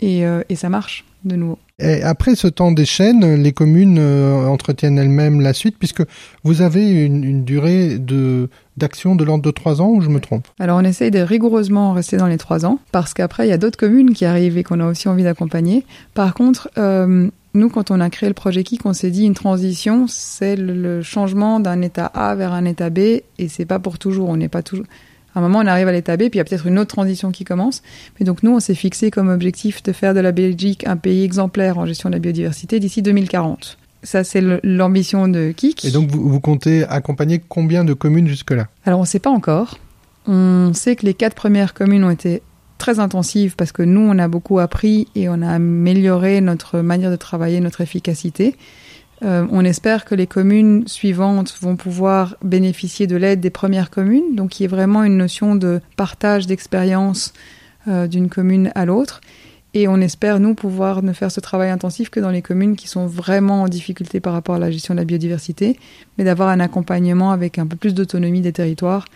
[0.00, 1.58] et, euh, ça marche de nouveau.
[1.78, 6.02] Et après ce temps des chaînes, les communes euh, entretiennent elles-mêmes la suite, puisque
[6.42, 10.46] vous avez une durée de d'action de l'ordre de trois ans, ou je me trompe
[10.58, 13.58] Alors on essaye de rigoureusement rester dans les trois ans, parce qu'après il y a
[13.58, 15.84] d'autres communes qui arrivent et qu'on a aussi envie d'accompagner.
[16.14, 19.34] Par contre, euh, nous, quand on a créé le projet KIC, on s'est dit une
[19.34, 23.98] transition, c'est le changement d'un état A vers un état B, et c'est pas pour
[23.98, 24.28] toujours.
[24.28, 24.86] On n'est pas toujours
[25.34, 26.94] à un moment, on arrive à l'état B, puis il y a peut-être une autre
[26.94, 27.82] transition qui commence.
[28.18, 31.24] Mais donc nous, on s'est fixé comme objectif de faire de la Belgique un pays
[31.24, 33.78] exemplaire en gestion de la biodiversité d'ici 2040.
[34.04, 35.84] Ça, c'est l'ambition de KIC.
[35.84, 38.68] Et donc, vous, vous, comptez accompagner combien de communes jusque-là?
[38.84, 39.78] Alors, on ne sait pas encore.
[40.26, 42.42] On sait que les quatre premières communes ont été
[42.78, 47.10] très intensives parce que nous, on a beaucoup appris et on a amélioré notre manière
[47.10, 48.56] de travailler, notre efficacité.
[49.22, 54.34] Euh, on espère que les communes suivantes vont pouvoir bénéficier de l'aide des premières communes,
[54.34, 57.32] donc il y a vraiment une notion de partage d'expérience
[57.86, 59.20] euh, d'une commune à l'autre.
[59.76, 62.86] Et on espère, nous, pouvoir ne faire ce travail intensif que dans les communes qui
[62.86, 65.78] sont vraiment en difficulté par rapport à la gestion de la biodiversité,
[66.16, 69.06] mais d'avoir un accompagnement avec un peu plus d'autonomie des territoires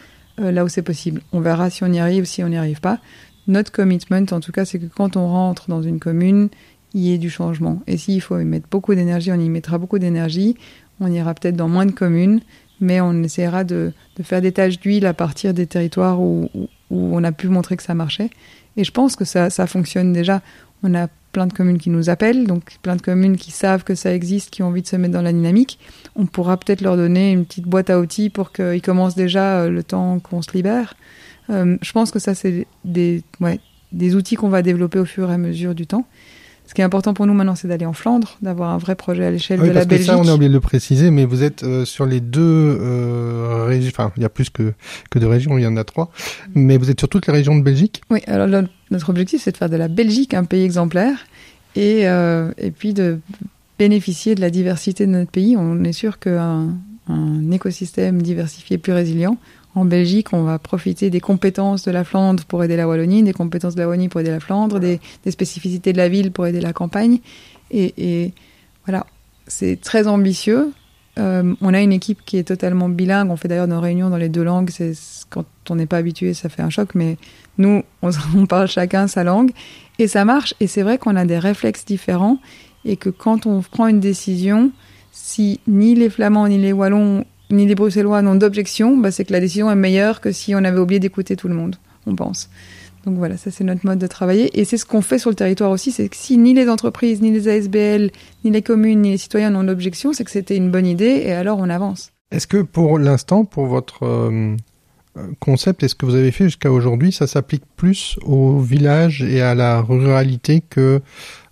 [0.40, 1.22] euh, là où c'est possible.
[1.32, 2.98] On verra si on y arrive, si on n'y arrive pas.
[3.46, 6.48] Notre commitment, en tout cas, c'est que quand on rentre dans une commune,
[6.92, 7.80] il y ait du changement.
[7.86, 10.56] Et s'il faut y mettre beaucoup d'énergie, on y mettra beaucoup d'énergie.
[11.00, 12.40] On ira peut-être dans moins de communes,
[12.80, 13.92] mais on essaiera de,
[14.22, 16.48] faire des tâches d'huile à partir des territoires où,
[16.90, 18.30] on a pu montrer que ça marchait.
[18.78, 20.40] Et je pense que ça, fonctionne déjà.
[20.84, 23.96] On a plein de communes qui nous appellent, donc plein de communes qui savent que
[23.96, 25.80] ça existe, qui ont envie de se mettre dans la dynamique.
[26.14, 29.68] On pourra peut-être leur donner une petite boîte à outils pour qu'ils commencent déjà euh,
[29.68, 30.94] le temps qu'on se libère.
[31.50, 35.38] Euh, je pense que ça, c'est des outils qu'on va développer au fur et à
[35.38, 36.06] mesure du temps.
[36.68, 39.24] Ce qui est important pour nous maintenant, c'est d'aller en Flandre, d'avoir un vrai projet
[39.24, 40.06] à l'échelle oui, de la parce Belgique.
[40.06, 42.42] Que ça, on a oublié de le préciser, mais vous êtes euh, sur les deux
[42.42, 43.90] euh, régions.
[43.90, 44.74] Enfin, il y a plus que
[45.10, 46.12] que de régions, il y en a trois.
[46.54, 48.02] Mais vous êtes sur toutes les régions de Belgique?
[48.10, 48.20] Oui.
[48.26, 48.48] Alors
[48.90, 51.16] notre objectif, c'est de faire de la Belgique un pays exemplaire
[51.74, 53.18] et euh, et puis de
[53.78, 55.56] bénéficier de la diversité de notre pays.
[55.56, 56.74] On est sûr qu'un
[57.08, 59.38] un écosystème diversifié plus résilient
[59.78, 63.32] en Belgique, on va profiter des compétences de la Flandre pour aider la Wallonie, des
[63.32, 66.46] compétences de la Wallonie pour aider la Flandre, des, des spécificités de la ville pour
[66.46, 67.20] aider la campagne.
[67.70, 68.32] Et, et
[68.84, 69.06] voilà,
[69.46, 70.72] c'est très ambitieux.
[71.18, 73.30] euh, on a une équipe qui est totalement bilingue.
[73.30, 74.70] On fait d'ailleurs nos réunions dans les deux langues.
[74.70, 74.92] C'est
[75.30, 76.94] quand on n'est pas habitué, ça fait un choc.
[76.94, 77.16] Mais
[77.56, 79.50] nous, on, parle chacun sa langue
[79.98, 80.54] et ça marche.
[80.60, 82.38] Et c'est vrai qu'on a des réflexes différents
[82.84, 84.70] et que quand on prend une décision,
[85.12, 89.32] si ni les Flamands, ni les Wallons, ni les Bruxellois n'ont d'objection, bah, c'est que
[89.32, 91.76] la décision est meilleure que si on avait oublié d'écouter tout le monde.
[92.06, 92.50] On pense.
[93.04, 94.58] Donc voilà, ça c'est notre mode de travailler.
[94.58, 97.22] Et c'est ce qu'on fait sur le territoire aussi, c'est que si ni les entreprises,
[97.22, 98.10] ni les ASBL,
[98.44, 101.32] ni les communes, ni les citoyens n'ont d'objection, c'est que c'était une bonne idée et
[101.32, 102.12] alors on avance.
[102.30, 104.54] Est-ce que pour l'instant, pour votre euh,
[105.38, 109.40] concept et ce que vous avez fait jusqu'à aujourd'hui, ça s'applique plus au village et
[109.40, 111.00] à la ruralité que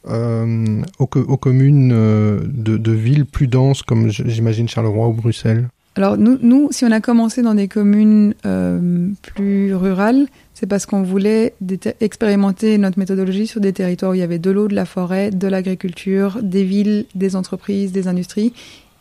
[0.09, 5.69] euh, aux, communes euh, de villes plus denses comme j'imagine Charleroi ou Bruxelles?
[5.97, 10.85] Alors nous, nous, si on a commencé dans des communes euh, plus rurales, c'est parce
[10.85, 11.55] qu'on voulait
[12.01, 15.31] expérimenter notre méthodologie sur des territoires où il y avait de l'eau, de la forêt,
[15.31, 18.53] de l'agriculture, des villes, des entreprises, des industries.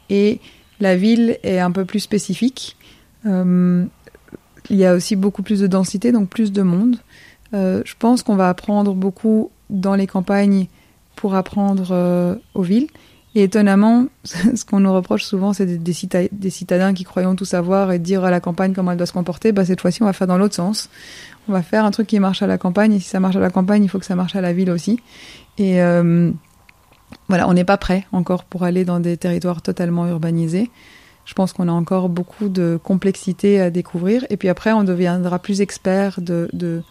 [0.10, 0.40] Et
[0.80, 2.78] la ville est un peu plus spécifique.
[3.26, 3.84] Euh,
[4.70, 6.98] il y a aussi beaucoup plus de densité, donc plus de monde.
[7.54, 10.68] Euh, je pense qu'on va apprendre beaucoup dans les campagnes
[11.16, 12.88] pour apprendre euh, aux villes.
[13.36, 15.78] Et étonnamment, ce qu'on nous reproche souvent, c'est des,
[16.32, 19.14] des, citadins qui croyons tout savoir et dire à la campagne comment elle doit se
[19.14, 19.52] comporter.
[19.52, 20.90] Bah, cette fois-ci, on va faire dans l'autre sens.
[21.50, 22.94] On va faire un truc qui marche à la campagne.
[22.94, 24.72] Et si ça marche à la campagne, il faut que ça marche à la ville
[24.72, 25.00] aussi.
[25.58, 26.32] Et euh,
[27.28, 30.72] voilà, on n'est pas prêt encore pour aller dans des territoires totalement urbanisés.
[31.26, 34.26] Je pense qu'on a encore beaucoup de complexité à découvrir.
[34.30, 36.84] Et puis après, on deviendra plus expert de, de,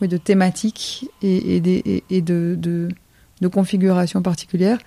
[0.00, 2.88] oui, de thématiques et, et, et de, de,
[3.40, 4.78] de configurations particulières.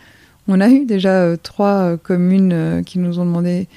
[0.47, 3.67] On a eu déjà euh, trois euh, communes euh, qui nous ont demandé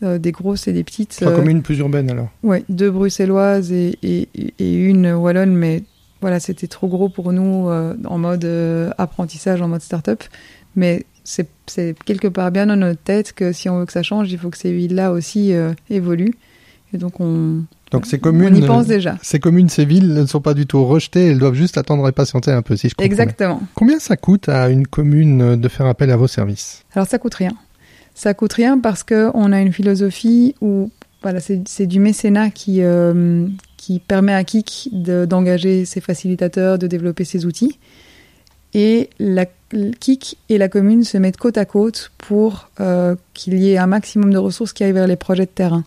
[0.00, 1.10] des grosses et des petites.
[1.10, 4.28] Trois communes plus urbaines alors Oui, deux bruxelloises et, et,
[4.60, 5.82] et, une wallonne, mais
[6.20, 8.48] voilà, c'était trop gros pour nous en mode
[8.96, 10.22] apprentissage, en mode start-up.
[10.76, 11.48] Mais c'est
[12.04, 14.50] quelque part bien dans notre tête que si on veut que ça change, il faut
[14.50, 15.52] que ces villes-là aussi
[15.90, 16.36] évoluent.
[16.94, 19.16] Et donc on, donc ces communes, on y pense déjà.
[19.22, 22.12] Ces communes, ces villes ne sont pas du tout rejetées, elles doivent juste attendre et
[22.12, 23.62] patienter un peu, si je comprends Exactement.
[23.74, 26.84] Combien ça coûte à une commune de faire appel à vos services?
[26.94, 27.52] Alors ça coûte rien.
[28.14, 30.90] Ça coûte rien parce que on a une philosophie où
[31.22, 33.46] voilà, c'est du mécénat qui euh,
[33.76, 37.78] qui permet à Kik d'engager ses facilitateurs, de développer ses outils.
[38.74, 39.46] Et la
[40.00, 43.86] Kik et la commune se mettent côte à côte pour euh, qu'il y ait un
[43.86, 45.84] maximum de ressources qui aillent vers les projets de terrain.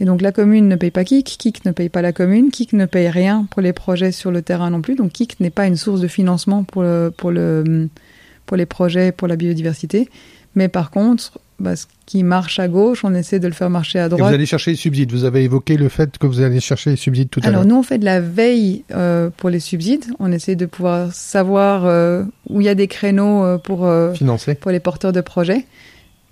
[0.00, 2.72] Et donc la commune ne paye pas Kik, Kik ne paye pas la commune, Kik
[2.72, 4.96] ne paye rien pour les projets sur le terrain non plus.
[4.96, 7.88] Donc Kik n'est pas une source de financement pour, le, pour, le,
[8.46, 10.08] pour les projets pour la biodiversité.
[10.56, 14.00] Mais par contre, bah, ce qui marche à gauche, on essaie de le faire marcher
[14.00, 14.20] à droite.
[14.20, 15.12] Et vous allez chercher les subsides.
[15.12, 17.60] Vous avez évoqué le fait que vous allez chercher les subsides tout à l'heure.
[17.60, 20.04] Alors nous, on fait de la veille euh, pour les subsides.
[20.18, 24.56] On essaie de pouvoir savoir euh, où il y a des créneaux euh, pour, Financer.
[24.56, 25.64] pour les porteurs de projets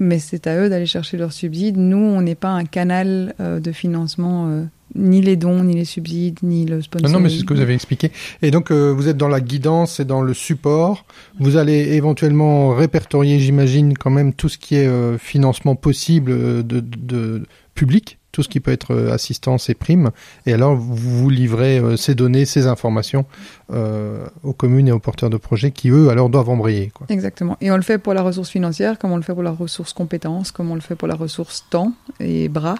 [0.02, 1.76] mais c'est à eux d'aller chercher leurs subsides.
[1.76, 5.84] Nous, on n'est pas un canal euh, de financement, euh, ni les dons, ni les
[5.84, 7.14] subsides, ni le sponsoring.
[7.14, 8.10] Non, mais c'est ce que vous avez expliqué.
[8.42, 11.06] Et donc, euh, vous êtes dans la guidance et dans le support.
[11.38, 17.42] Vous allez éventuellement répertorier, j'imagine, quand même tout ce qui est financement possible de
[17.74, 20.10] public tout ce qui peut être euh, assistance et prime.
[20.46, 23.26] Et alors, vous livrez euh, ces données, ces informations
[23.72, 26.90] euh, aux communes et aux porteurs de projets qui, eux, alors doivent embrayer.
[26.92, 27.06] Quoi.
[27.10, 27.56] Exactement.
[27.60, 29.92] Et on le fait pour la ressource financière, comme on le fait pour la ressource
[29.92, 32.76] compétence, comme on le fait pour la ressource temps et bras,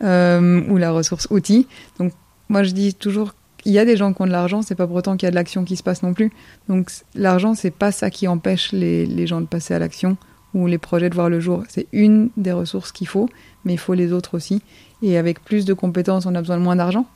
[0.00, 1.66] ou la ressource outils.
[1.98, 2.12] Donc,
[2.48, 3.34] moi, je dis toujours
[3.66, 5.28] il y a des gens qui ont de l'argent, c'est pas pour autant qu'il y
[5.28, 6.30] a de l'action qui se passe non plus.
[6.68, 10.18] Donc l'argent, c'est pas ça qui empêche les, les gens de passer à l'action
[10.54, 11.64] ou les projets de voir le jour.
[11.68, 13.28] C'est une des ressources qu'il faut,
[13.64, 14.62] mais il faut les autres aussi.
[15.02, 17.06] Et avec plus de compétences, on a besoin de moins d'argent.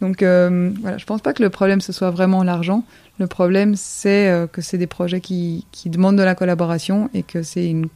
[0.00, 2.84] Donc euh, voilà, je pense pas que le problème ce soit vraiment l'argent.
[3.18, 7.22] Le problème c'est euh, que c'est des projets qui, qui demandent de la collaboration et
[7.22, 7.88] que c'est une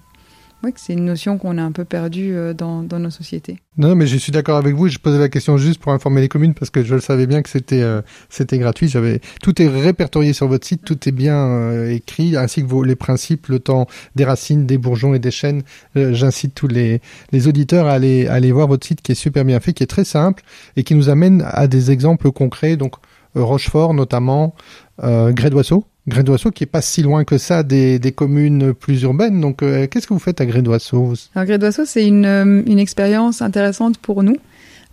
[0.65, 3.59] oui, c'est une notion qu'on a un peu perdue euh, dans, dans nos sociétés.
[3.77, 4.89] Non, mais je suis d'accord avec vous.
[4.89, 7.43] Je posais la question juste pour informer les communes parce que je le savais bien
[7.43, 8.89] que c'était euh, c'était gratuit.
[8.89, 12.85] J'avais tout est répertorié sur votre site, tout est bien euh, écrit, ainsi que vos,
[12.85, 15.63] les principes, le temps des racines, des bourgeons et des chênes.
[15.95, 17.01] J'incite tous les
[17.33, 19.83] les auditeurs à aller à aller voir votre site qui est super bien fait, qui
[19.83, 20.43] est très simple
[20.77, 22.77] et qui nous amène à des exemples concrets.
[22.77, 22.95] Donc
[23.35, 24.55] Rochefort notamment,
[25.03, 28.75] euh, Grès d'Oiseau Grès d'Oiseau qui est pas si loin que ça des, des communes
[28.75, 29.41] plus urbaines.
[29.41, 32.63] Donc, euh, qu'est-ce que vous faites à Grès d'Oiseau Alors, Grès d'Oiseau, c'est une, euh,
[32.67, 34.37] une expérience intéressante pour nous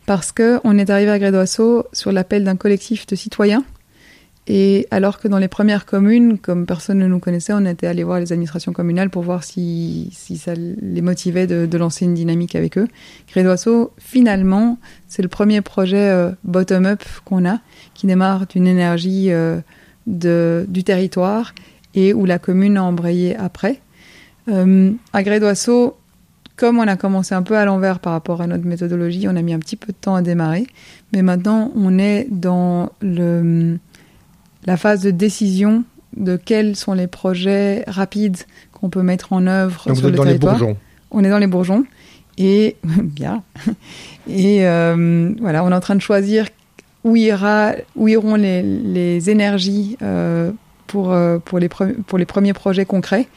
[0.06, 3.64] parce que on est arrivé à Grès d'Oiseau sur l'appel d'un collectif de citoyens.
[4.52, 8.04] Et alors que dans les premières communes, comme personne ne nous connaissait, on était allé
[8.04, 12.16] voir les administrations communales pour voir si, si ça les motivait de, de lancer une
[12.16, 12.88] dynamique avec eux.
[13.32, 17.60] Grès d'Oiseau, finalement, c'est le premier projet euh, bottom-up qu'on a,
[17.94, 19.30] qui démarre d'une énergie
[20.10, 21.54] de, du territoire
[21.96, 23.80] et où la commune a embrayé après.
[24.50, 25.40] Euh, à Gré
[26.56, 29.42] comme on a commencé un peu à l'envers par rapport à notre méthodologie, on a
[29.42, 30.68] mis un petit peu de temps à démarrer.
[31.14, 33.78] Mais maintenant, on est dans le,
[34.66, 35.86] la phase de décision
[36.18, 38.40] de quels sont les projets rapides
[38.74, 40.58] qu'on peut mettre en œuvre Donc sur vous êtes le dans les territoire.
[40.58, 40.78] bourgeons.
[41.12, 41.86] On est dans les bourgeons.
[42.38, 43.42] Et bien.
[44.28, 46.48] Et euh, voilà, on est en train de choisir
[47.04, 50.52] où, ira, où iront les, les énergies euh,
[50.88, 53.28] pour, euh, pour, les premiers projets concrets.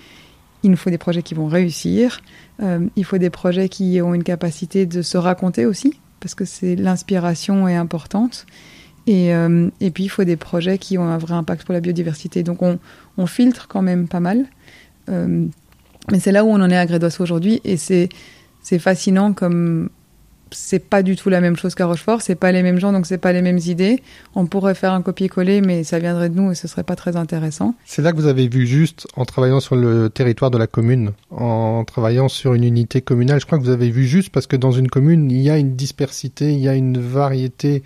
[0.63, 2.21] Il nous faut des projets qui vont réussir.
[2.63, 6.45] Euh, il faut des projets qui ont une capacité de se raconter aussi, parce que
[6.45, 8.47] c'est l'inspiration est importante.
[9.09, 9.31] Et,
[9.81, 12.45] et puis il faut des projets qui ont un vrai impact pour la biodiversité.
[12.45, 12.79] Donc on,
[13.19, 14.47] on filtre quand même pas mal.
[15.09, 17.61] Mais c'est là où on en est à Grédoisseau aujourd'hui.
[17.65, 18.09] Et c'est
[18.79, 19.91] fascinant comme
[20.53, 23.07] c'est pas du tout la même chose qu'à Rochefort, c'est pas les mêmes gens, donc
[23.07, 24.03] c'est pas les mêmes idées.
[24.35, 27.17] On pourrait faire un copier-coller, mais ça viendrait de nous et ce serait pas très
[27.17, 27.75] intéressant.
[27.85, 31.13] C'est là que vous avez vu juste en travaillant sur le territoire de la commune,
[31.31, 33.41] en travaillant sur une unité communale.
[33.41, 35.59] Je crois que vous avez vu juste parce que dans une commune, il y a
[35.59, 37.83] une dispersité, il y a une variété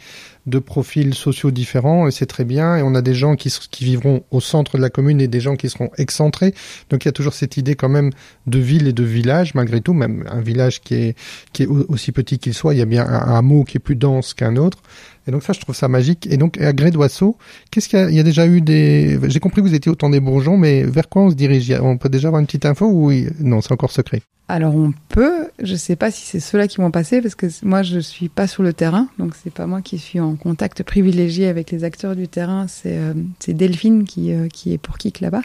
[0.46, 2.76] de profils sociaux différents et c'est très bien.
[2.76, 5.40] Et on a des gens qui, qui vivront au centre de la commune et des
[5.40, 6.54] gens qui seront excentrés.
[6.90, 8.10] Donc il y a toujours cette idée quand même
[8.46, 11.16] de ville et de village malgré tout, même un village qui est,
[11.52, 13.80] qui est au- aussi petit qu'il soit, il y a bien un hameau qui est
[13.80, 14.78] plus dense qu'un autre.
[15.26, 16.26] Et donc ça, je trouve ça magique.
[16.30, 17.36] Et donc à Grédoisseau,
[17.70, 18.10] qu'est-ce qu'il y a?
[18.10, 19.18] Il y a déjà eu des.
[19.24, 21.72] J'ai compris que vous étiez autant des bourgeons, mais vers quoi on se dirige?
[21.82, 24.22] On peut déjà avoir une petite info ou non C'est encore secret?
[24.48, 27.82] Alors on peut, je sais pas si c'est ceux-là qui vont passer parce que moi
[27.82, 31.48] je suis pas sur le terrain, donc c'est pas moi qui suis en contact privilégié
[31.48, 33.12] avec les acteurs du terrain, c'est euh,
[33.48, 35.42] Delphine qui euh, qui est pour Kik là-bas.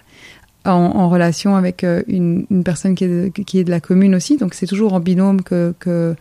[0.65, 3.79] En, en relation avec euh, une, une personne qui est, de, qui est de la
[3.79, 6.15] commune aussi, donc c'est toujours en binôme que, que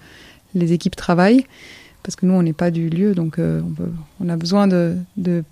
[0.54, 1.44] les équipes travaillent,
[2.02, 4.66] parce que nous on n'est pas du lieu, donc euh, on, peut, on a besoin
[4.66, 5.44] de, de,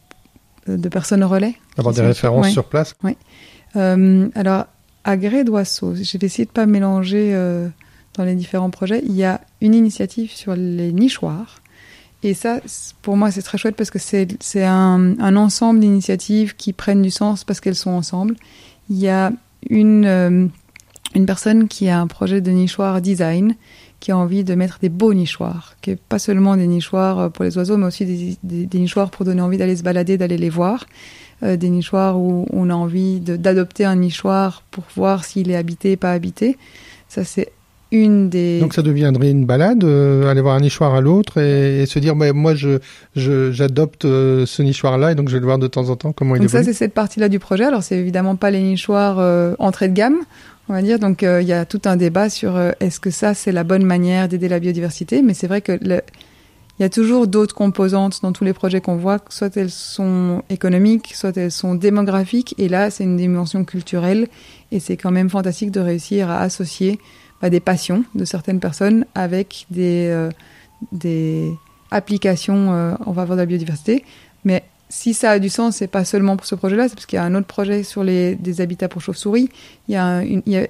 [0.66, 1.54] de personnes relais.
[1.76, 2.52] Avoir Qui des références ouais.
[2.52, 2.94] sur place.
[3.76, 4.66] Euh, alors,
[5.04, 7.68] à gré d'oiseau, je vais essayer de pas mélanger euh,
[8.14, 9.02] dans les différents projets.
[9.04, 11.60] Il y a une initiative sur les nichoirs.
[12.24, 12.60] Et ça,
[13.02, 17.12] pour moi, c'est très chouette parce que c'est un, un ensemble d'initiatives qui prennent du
[17.12, 18.34] sens parce qu'elles sont ensemble.
[18.90, 19.32] Il y a
[19.70, 20.50] une,
[21.14, 23.54] une personne qui a un projet de nichoir design
[24.00, 27.28] qui a envie de mettre des beaux nichoirs, qui est pas seulement des nichoirs euh,
[27.28, 30.16] pour les oiseaux, mais aussi des, des, des nichoirs pour donner envie d'aller se balader,
[30.16, 30.86] d'aller les voir.
[31.44, 35.96] Euh, des nichoirs où on a envie d'adopter un nichoir pour voir s'il est habité,
[35.96, 36.58] pas habité.
[37.08, 37.52] Ça, c'est
[37.92, 38.60] une des...
[38.60, 41.98] Donc ça deviendrait une balade, euh, aller voir un nichoir à l'autre et, et se
[42.00, 42.80] dire, bah, moi je
[43.14, 46.34] j'adopte euh, ce nichoir-là et donc je vais le voir de temps en temps comment
[46.34, 47.64] il Donc ça, c'est cette partie-là du projet.
[47.64, 50.18] Alors, c'est évidemment pas les nichoirs euh, entrée de gamme,
[50.68, 50.98] on va dire.
[50.98, 53.64] Donc, euh, il y a tout un débat sur euh, est-ce que ça, c'est la
[53.64, 55.22] bonne manière d'aider la biodiversité?
[55.22, 58.96] Mais c'est vrai que il y a toujours d'autres composantes dans tous les projets qu'on
[58.96, 62.54] voit, soit elles sont économiques, soit elles sont démographiques.
[62.56, 64.28] Et là, c'est une dimension culturelle.
[64.70, 67.00] Et c'est quand même fantastique de réussir à associer
[67.42, 70.30] bah, des passions de certaines personnes avec des, euh,
[70.92, 71.52] des
[71.90, 74.04] applications en faveur de la biodiversité.
[74.44, 77.16] Mais si ça a du sens, c'est pas seulement pour ce projet-là, c'est parce qu'il
[77.18, 79.50] y a un autre projet sur les, des habitats pour chauves-souris.
[79.88, 80.68] Il y, a un- une- il, y a-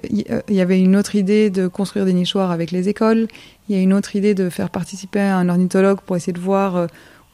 [0.48, 3.28] il y avait une autre idée de construire des nichoirs avec les écoles.
[3.68, 6.76] Il y a une autre idée de faire participer un ornithologue pour essayer de voir
[6.76, 6.86] euh,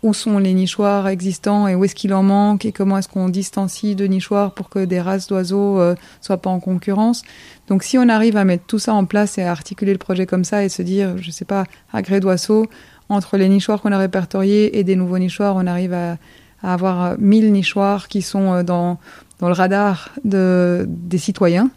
[0.03, 3.31] où sont les nichoirs existants et où est-ce qu'il en manque et comment est-ce qu'on
[3.31, 7.23] distancie de nichoirs pour que des races d'oiseaux euh, soient pas en concurrence.
[7.69, 10.27] Donc si on arrive à mettre tout ça en place et à articuler le projet
[10.27, 12.67] comme ça et se dire, je sais pas, à gré d'oiseau,
[13.09, 16.19] entre les nichoirs qu'on a répertoriés et des nouveaux nichoirs, on arrive à,
[16.65, 18.99] à avoir euh, 1000 nichoirs qui sont euh, dans,
[19.39, 21.71] dans le radar de, des citoyens.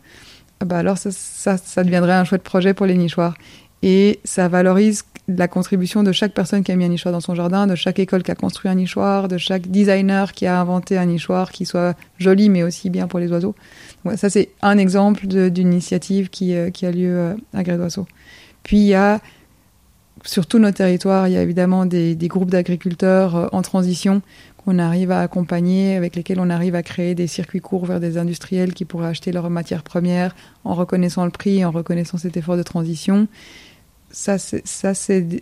[0.59, 3.35] Ah Bah alors ça, ça, deviendrait un chouette projet pour les nichoirs.
[3.83, 7.35] Et ça valorise la contribution de chaque personne qui a mis un nichoir dans son
[7.35, 10.97] jardin, de chaque école qui a construit un nichoir, de chaque designer qui a inventé
[10.97, 13.53] un nichoir qui soit joli mais aussi bien pour les oiseaux.
[14.15, 18.07] Ça c'est un exemple d'une initiative qui, euh, qui a lieu euh, à Gré d'Oiseau.
[18.63, 19.19] Puis il y a
[20.27, 24.21] sur tous nos territoires, il y a évidemment des, groupes d'agriculteurs euh, en transition
[24.57, 28.17] qu'on arrive à accompagner, avec lesquels on arrive à créer des circuits courts vers des
[28.17, 30.35] industriels qui pourraient acheter leurs matières premières
[30.65, 33.27] en reconnaissant le prix, en reconnaissant cet effort de transition.
[34.11, 34.91] Ça, ça,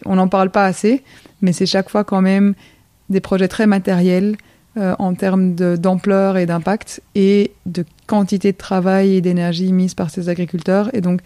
[0.06, 1.04] on n'en parle pas assez,
[1.42, 2.54] mais c'est chaque fois quand même
[3.10, 4.38] des projets très matériels
[4.78, 10.12] euh, en termes d'ampleur et d'impact et de quantité de travail et d'énergie mise par
[10.12, 10.90] ces agriculteurs.
[10.94, 11.22] Et donc,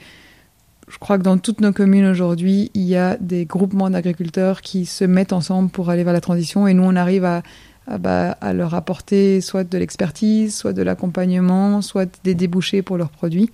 [0.89, 4.85] je crois que dans toutes nos communes aujourd'hui, il y a des groupements d'agriculteurs qui
[4.85, 7.44] se mettent ensemble pour aller vers la transition et nous, on arrive à,
[7.87, 12.98] à, bah, à leur apporter soit de l'expertise, soit de l'accompagnement, soit des débouchés pour
[12.98, 13.50] leurs produits.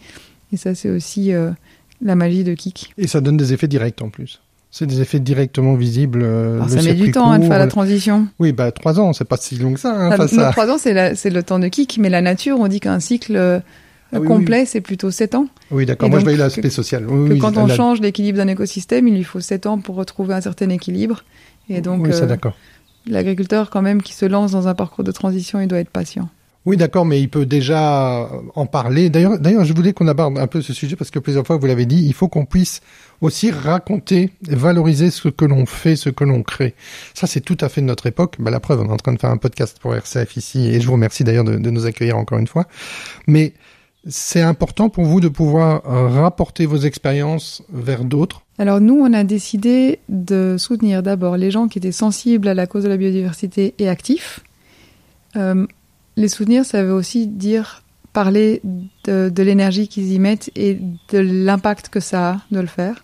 [0.54, 1.52] Et ça, c'est aussi euh,
[2.02, 2.94] la magie de Kik.
[2.98, 4.42] Et ça donne des effets directs en plus.
[4.72, 6.22] C'est des effets directement visibles.
[6.24, 8.28] euh, Alors, ça met du temps hein, de court, faire la le- transition.
[8.40, 9.94] Oui, bah trois ans, c'est pas si long que ça.
[9.96, 10.18] Hein,
[10.52, 13.60] trois ans, c'est le temps de Kik, mais la nature, on dit qu'un cycle, euh,
[14.14, 15.48] Ah oui, complet, c'est plutôt 7 ans.
[15.72, 16.10] Oui, d'accord.
[16.10, 17.06] Moi, je voyais l'aspect social.
[17.06, 19.96] que Oui, quand on la- change l'équilibre d'un écosystème, il lui faut 7 ans pour
[19.96, 21.24] retrouver un certain équilibre.
[21.70, 22.38] Et donc, euh,
[23.08, 26.30] l'agriculteur, quand même, qui se lance dans un parcours de transition, il doit être patient.
[26.66, 29.12] Oui, d'accord, mais il peut déjà en parler.
[29.12, 31.68] D'ailleurs, d'ailleurs, je voulais qu'on aborde un peu ce sujet parce que plusieurs fois vous
[31.68, 32.82] l'avez dit, il faut qu'on puisse
[33.22, 36.74] aussi raconter, valoriser ce que l'on fait, ce que l'on crée.
[37.14, 38.38] Ça, c'est tout à fait de notre époque.
[38.40, 40.82] Bah, la preuve, on est en train de faire un podcast pour RCF ici, et
[40.82, 42.66] je vous remercie d'ailleurs de, de nous accueillir encore une fois.
[43.28, 43.54] Mais
[44.08, 48.42] c'est important pour vous de pouvoir euh, rapporter vos expériences vers d'autres?
[48.58, 52.68] Alors nous, on a décidé de soutenir d'abord les gens qui étaient sensibles à la
[52.68, 54.42] cause de la biodiversité et actifs.
[55.36, 55.66] Euh,
[56.18, 57.84] les soutenir, ça veut aussi dire
[58.14, 58.62] parler
[59.04, 60.80] de, l'énergie qu'ils y mettent et
[61.10, 63.04] de l'impact que ça a de le faire.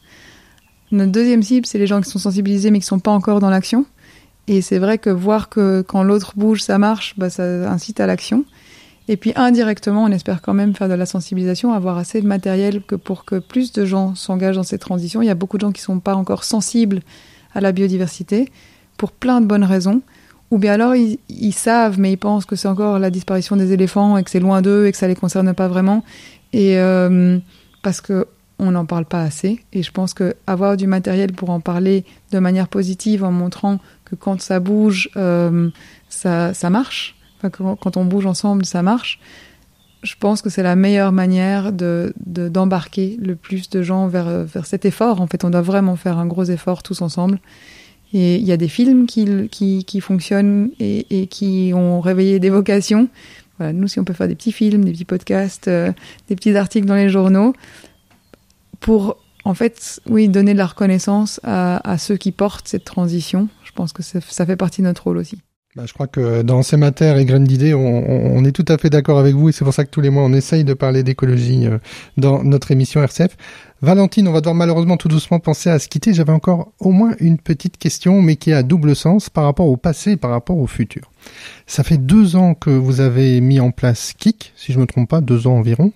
[0.91, 3.49] Notre deuxième cible, c'est les gens qui sont sensibilisés mais qui sont pas encore dans
[3.49, 3.86] l'action.
[4.47, 8.08] Et c'est vrai que voir que quand l'autre bouge, ça marche, bah, ça incite à
[8.08, 8.45] l'action.
[9.12, 12.82] Et puis indirectement, on espère quand même faire de la sensibilisation, avoir assez de matériel
[12.82, 15.22] que pour que plus de gens s'engagent dans cette transition.
[15.22, 17.01] Il y a beaucoup de gens qui sont pas encore sensibles
[17.53, 18.49] à la biodiversité
[18.95, 20.01] pour plein de bonnes raisons.
[20.49, 24.16] Ou bien alors ils, savent, mais ils pensent que c'est encore la disparition des éléphants
[24.16, 26.05] et que c'est loin d'eux et que ça les concerne pas vraiment.
[26.53, 27.38] Et euh,
[27.84, 28.28] parce que
[28.59, 29.59] on n'en parle pas assez.
[29.74, 33.80] Et je pense que avoir du matériel pour en parler de manière positive, en montrant
[34.05, 35.70] que quand ça bouge, euh,
[36.07, 37.18] ça marche.
[37.50, 39.20] Quand, on bouge ensemble, ça marche.
[40.04, 44.46] Je pense que c'est la meilleure manière de de- d'embarquer le plus de gens vers,
[44.46, 45.22] vers cet effort.
[45.22, 47.39] En fait, on doit vraiment faire un gros effort tous ensemble.
[48.14, 52.50] Et il y a des films qui, qui, fonctionnent et, et qui ont réveillé des
[52.50, 53.08] vocations.
[53.60, 55.92] Nous, si on peut faire des petits films, des petits podcasts, euh,
[56.28, 57.54] des petits articles dans les journaux,
[58.80, 63.50] pour, en fait, oui, donner de la reconnaissance à, ceux qui portent cette transition.
[63.64, 65.38] Je pense que ça fait partie de notre rôle aussi.
[65.78, 69.18] Bah, je crois que dans Sémater et Graines d'idées, on, est tout à fait d'accord
[69.18, 71.66] avec vous et c'est pour ça que tous les mois on essaye de parler d'écologie
[71.66, 71.78] euh,
[72.18, 73.38] dans notre émission RCF.
[73.82, 76.14] Valentine, on va devoir malheureusement tout doucement penser à se quitter.
[76.14, 79.78] J'avais encore au moins une petite question, mais qui a double sens par rapport au
[79.78, 81.10] passé et par rapport au futur.
[81.68, 85.10] Ça fait deux ans que vous avez mis en place Kik, si je me trompe
[85.10, 85.94] pas, deux ans environ.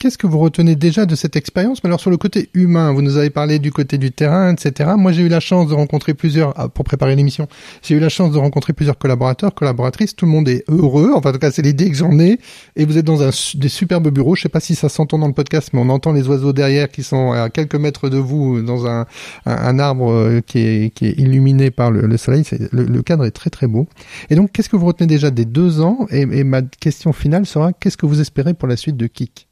[0.00, 1.84] Qu'est-ce que vous retenez déjà de cette expérience?
[1.84, 4.92] Mais alors sur le côté humain, vous nous avez parlé du côté du terrain, etc.
[4.96, 7.48] Moi, j'ai eu la chance de rencontrer plusieurs, ah, pour préparer l'émission,
[7.82, 10.16] j'ai eu la chance de rencontrer plusieurs collaborateurs, collaboratrices.
[10.16, 11.10] Tout le monde est heureux.
[11.14, 12.38] Enfin, en tout cas, c'est l'idée que j'en ai.
[12.76, 14.34] Et vous êtes dans un, des superbes bureaux.
[14.36, 16.90] Je sais pas si ça s'entend dans le podcast, mais on entend les oiseaux derrière
[16.90, 19.04] qui sont à quelques mètres de vous dans un,
[19.44, 22.42] un, arbre euh, qui est, qui est illuminé par le, le soleil.
[22.72, 23.86] Le, cadre est très très beau.
[24.30, 26.06] Et donc, qu'est-ce que vous retenez déjà des deux ans?
[26.10, 29.49] Et, et ma question finale sera qu'est-ce que vous espérez pour la suite de Kik?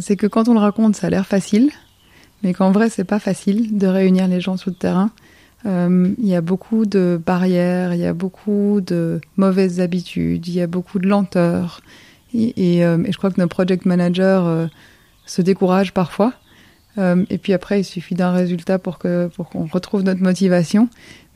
[0.00, 1.70] C'est que quand on le raconte, ça a l'air facile,
[2.42, 5.10] mais qu'en vrai, c'est pas facile de réunir les gens sur le terrain.
[5.66, 10.54] Euh, Il y a beaucoup de barrières, il y a beaucoup de mauvaises habitudes, il
[10.54, 11.80] y a beaucoup de lenteur.
[12.34, 14.66] Euh, et je crois que nos project managers euh,
[15.26, 16.34] se découragent parfois.
[17.28, 20.88] Et puis après, il suffit d'un résultat pour que pour qu'on retrouve notre motivation.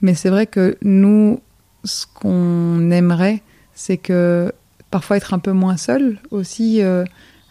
[0.03, 1.41] Mais c'est vrai que nous,
[1.83, 3.43] ce qu'on aimerait,
[3.75, 4.53] c'est que
[4.93, 6.81] parfois être un peu moins seul aussi.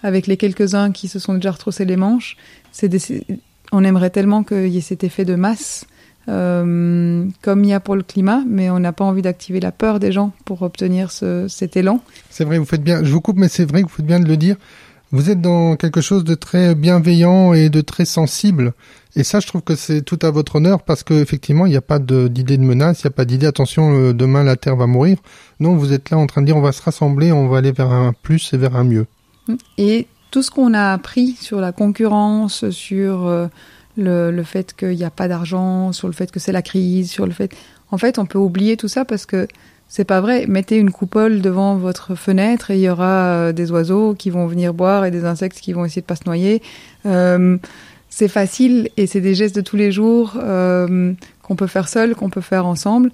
[0.04, 2.38] Avec les quelques-uns qui se sont déjà retroussés les manches,
[3.72, 5.86] on aimerait tellement qu'il y ait cet effet de masse,
[6.30, 9.72] euh, comme il y a pour le climat, mais on n'a pas envie d'activer la
[9.72, 12.02] peur des gens pour obtenir ce, cet élan.
[12.30, 13.04] C'est vrai, vous faites bien.
[13.04, 14.58] Je vous coupe, mais c'est vrai que vous faites bien de le dire.
[15.12, 18.74] Vous êtes dans quelque chose de très bienveillant et de très sensible.
[19.16, 21.78] Et ça, je trouve que c'est tout à votre honneur parce que effectivement, il n'y
[21.78, 24.76] a pas d'idée de, menace, il n'y a pas d'idée attention, euh, demain la Terre
[24.76, 25.18] va mourir.
[25.62, 27.72] Non, vous êtes là en train de dire on va se rassembler, on va aller
[27.72, 29.06] vers un plus et vers un mieux.
[29.78, 33.48] Et tout ce qu'on a appris sur la concurrence, sur euh,
[33.96, 37.26] le, fait qu'il n'y a pas d'argent, sur le fait que c'est la crise, sur
[37.26, 37.56] le fait...
[37.90, 39.48] En fait, on peut oublier tout ça parce que
[39.88, 40.46] c'est pas vrai.
[40.48, 44.46] Mettez une coupole devant votre fenêtre et il y aura euh, des oiseaux qui vont
[44.46, 46.62] venir boire et des insectes qui vont essayer de pas se noyer.
[47.06, 47.58] Euh,
[48.10, 52.30] c'est facile et c'est des gestes de tous les jours qu'on peut faire seul, qu'on
[52.30, 53.12] peut faire ensemble.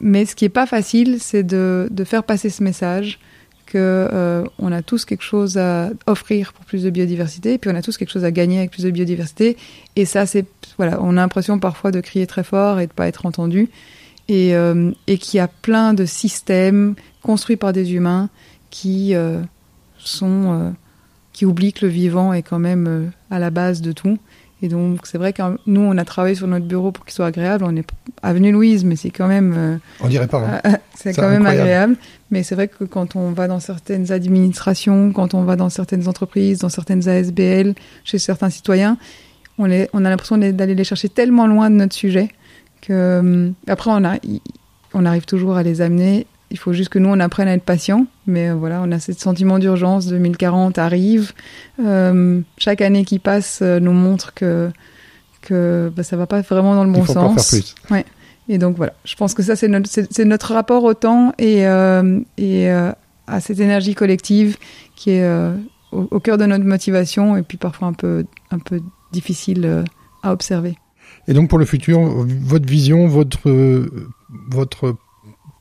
[0.00, 3.20] Mais ce qui est pas facile, c'est de faire passer ce message
[3.78, 7.74] euh, on a tous quelque chose à offrir pour plus de biodiversité, et puis on
[7.74, 9.56] a tous quelque chose à gagner avec plus de biodiversité.
[9.96, 10.46] Et ça, c'est
[10.76, 13.68] voilà, on a l'impression parfois de crier très fort et de pas être entendu,
[14.28, 18.28] et, euh, et qu'il y a plein de systèmes construits par des humains
[18.70, 19.40] qui euh,
[19.98, 20.74] sont
[21.32, 24.18] qui oublient que le vivant est quand même à la base de tout.
[24.64, 27.26] Et donc c'est vrai que nous, on a travaillé sur notre bureau pour qu'il soit
[27.26, 27.64] agréable.
[27.66, 27.84] On est
[28.22, 30.60] avenue Louise, mais c'est quand même euh, On dirait pas.
[30.64, 30.76] hein.
[30.94, 31.96] C'est quand même agréable,
[32.30, 36.06] mais c'est vrai que quand on va dans certaines administrations, quand on va dans certaines
[36.06, 38.98] entreprises, dans certaines ASBL, chez certains citoyens,
[39.58, 42.28] on, les, on a l'impression d'aller les chercher tellement loin de notre sujet
[42.80, 44.16] que euh, après on, a,
[44.94, 47.64] on arrive toujours à les amener il faut juste que nous on apprenne à être
[47.64, 48.06] patient.
[48.26, 50.06] Mais euh, voilà, on a ce sentiment d'urgence.
[50.06, 51.32] 2040 arrive.
[51.84, 54.70] Euh, chaque année qui passe euh, nous montre que
[55.40, 57.50] que bah, ça va pas vraiment dans le bon Il faut sens.
[57.50, 57.74] faire plus.
[57.90, 58.04] Ouais.
[58.48, 61.32] Et donc voilà, je pense que ça c'est notre c'est c'est notre rapport au temps
[61.38, 61.62] et
[62.38, 64.56] et à cette énergie collective
[64.94, 65.26] qui est
[65.92, 68.80] au, au cœur de notre motivation et puis parfois un peu un peu
[69.12, 69.84] difficile
[70.22, 70.76] à observer.
[71.28, 73.48] Et donc pour le futur, votre vision, votre
[74.50, 74.96] votre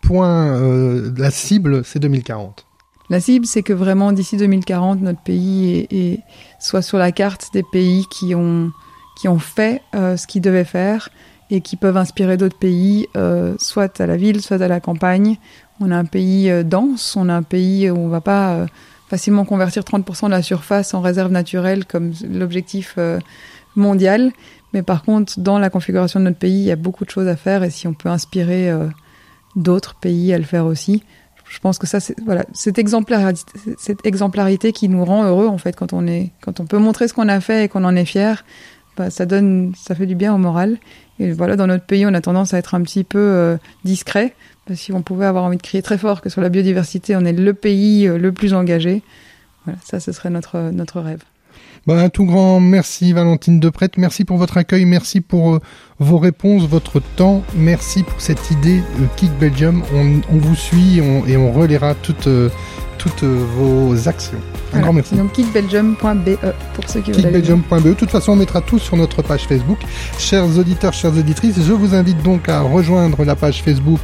[0.02, 2.66] point, euh, la cible, c'est 2040.
[3.10, 6.20] La cible, c'est que vraiment d'ici 2040, notre pays est,
[6.60, 8.72] soit sur la carte des pays qui ont,
[9.40, 11.10] fait euh, ce qu'ils devaient faire
[11.50, 15.38] et qui peuvent inspirer d'autres pays, euh, soit à la ville, soit à la campagne.
[15.80, 18.66] On a un pays dense, on a un pays où on va pas
[19.10, 22.98] facilement convertir 30% de la surface en réserve naturelle comme l'objectif
[23.76, 24.32] mondial.
[24.74, 27.28] Mais par contre, dans la configuration de notre pays, il y a beaucoup de choses
[27.28, 28.72] à faire et si on peut inspirer
[29.56, 31.04] d'autres pays à le faire aussi,
[31.52, 33.44] je pense que ça, c'est voilà, cette exemplarité,
[33.78, 37.10] cette exemplarité qui nous rend heureux en fait quand on est, quand on peut montrer
[37.10, 38.46] ce qu'on a fait et qu'on en est fier,
[38.96, 40.78] bah, ça donne, ça fait du bien au moral.
[41.20, 44.34] Et voilà, dans notre pays, on a tendance à être un petit peu euh, discret.
[44.74, 47.34] Si on pouvait avoir envie de crier très fort que sur la biodiversité, on est
[47.34, 49.02] le pays euh, le plus engagé.
[49.66, 51.24] Voilà, ça, ce serait notre notre rêve.
[51.88, 55.60] Bah, un tout grand merci Valentine Deprette, merci pour votre accueil, merci pour euh,
[56.00, 59.82] vos réponses, votre temps, merci pour cette idée euh, Kick Belgium.
[59.96, 62.50] On, on vous suit on- et on relaiera toutes, euh,
[63.00, 64.38] toutes euh, vos actions.
[64.38, 64.84] Un Voilà.
[64.84, 65.16] grand merci.
[65.16, 66.38] Donc kickbelgium.be
[66.76, 67.22] pour ceux qui veulent.
[67.24, 67.84] kickbelgium.be.
[67.84, 69.80] De toute façon, on mettra tout sur notre page Facebook.
[70.20, 74.00] Chers auditeurs, chères auditrices, je vous invite donc à rejoindre la page Facebook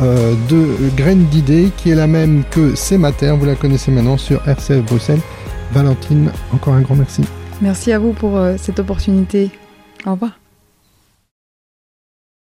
[0.00, 3.36] de Graines d'idées, qui est la même que C'est ma terre.
[3.36, 5.20] Vous la connaissez maintenant sur RCF Bruxelles.
[5.74, 7.22] Valentine, encore un grand merci.
[7.60, 9.50] Merci à vous pour euh, cette opportunité.
[10.06, 10.43] Au revoir.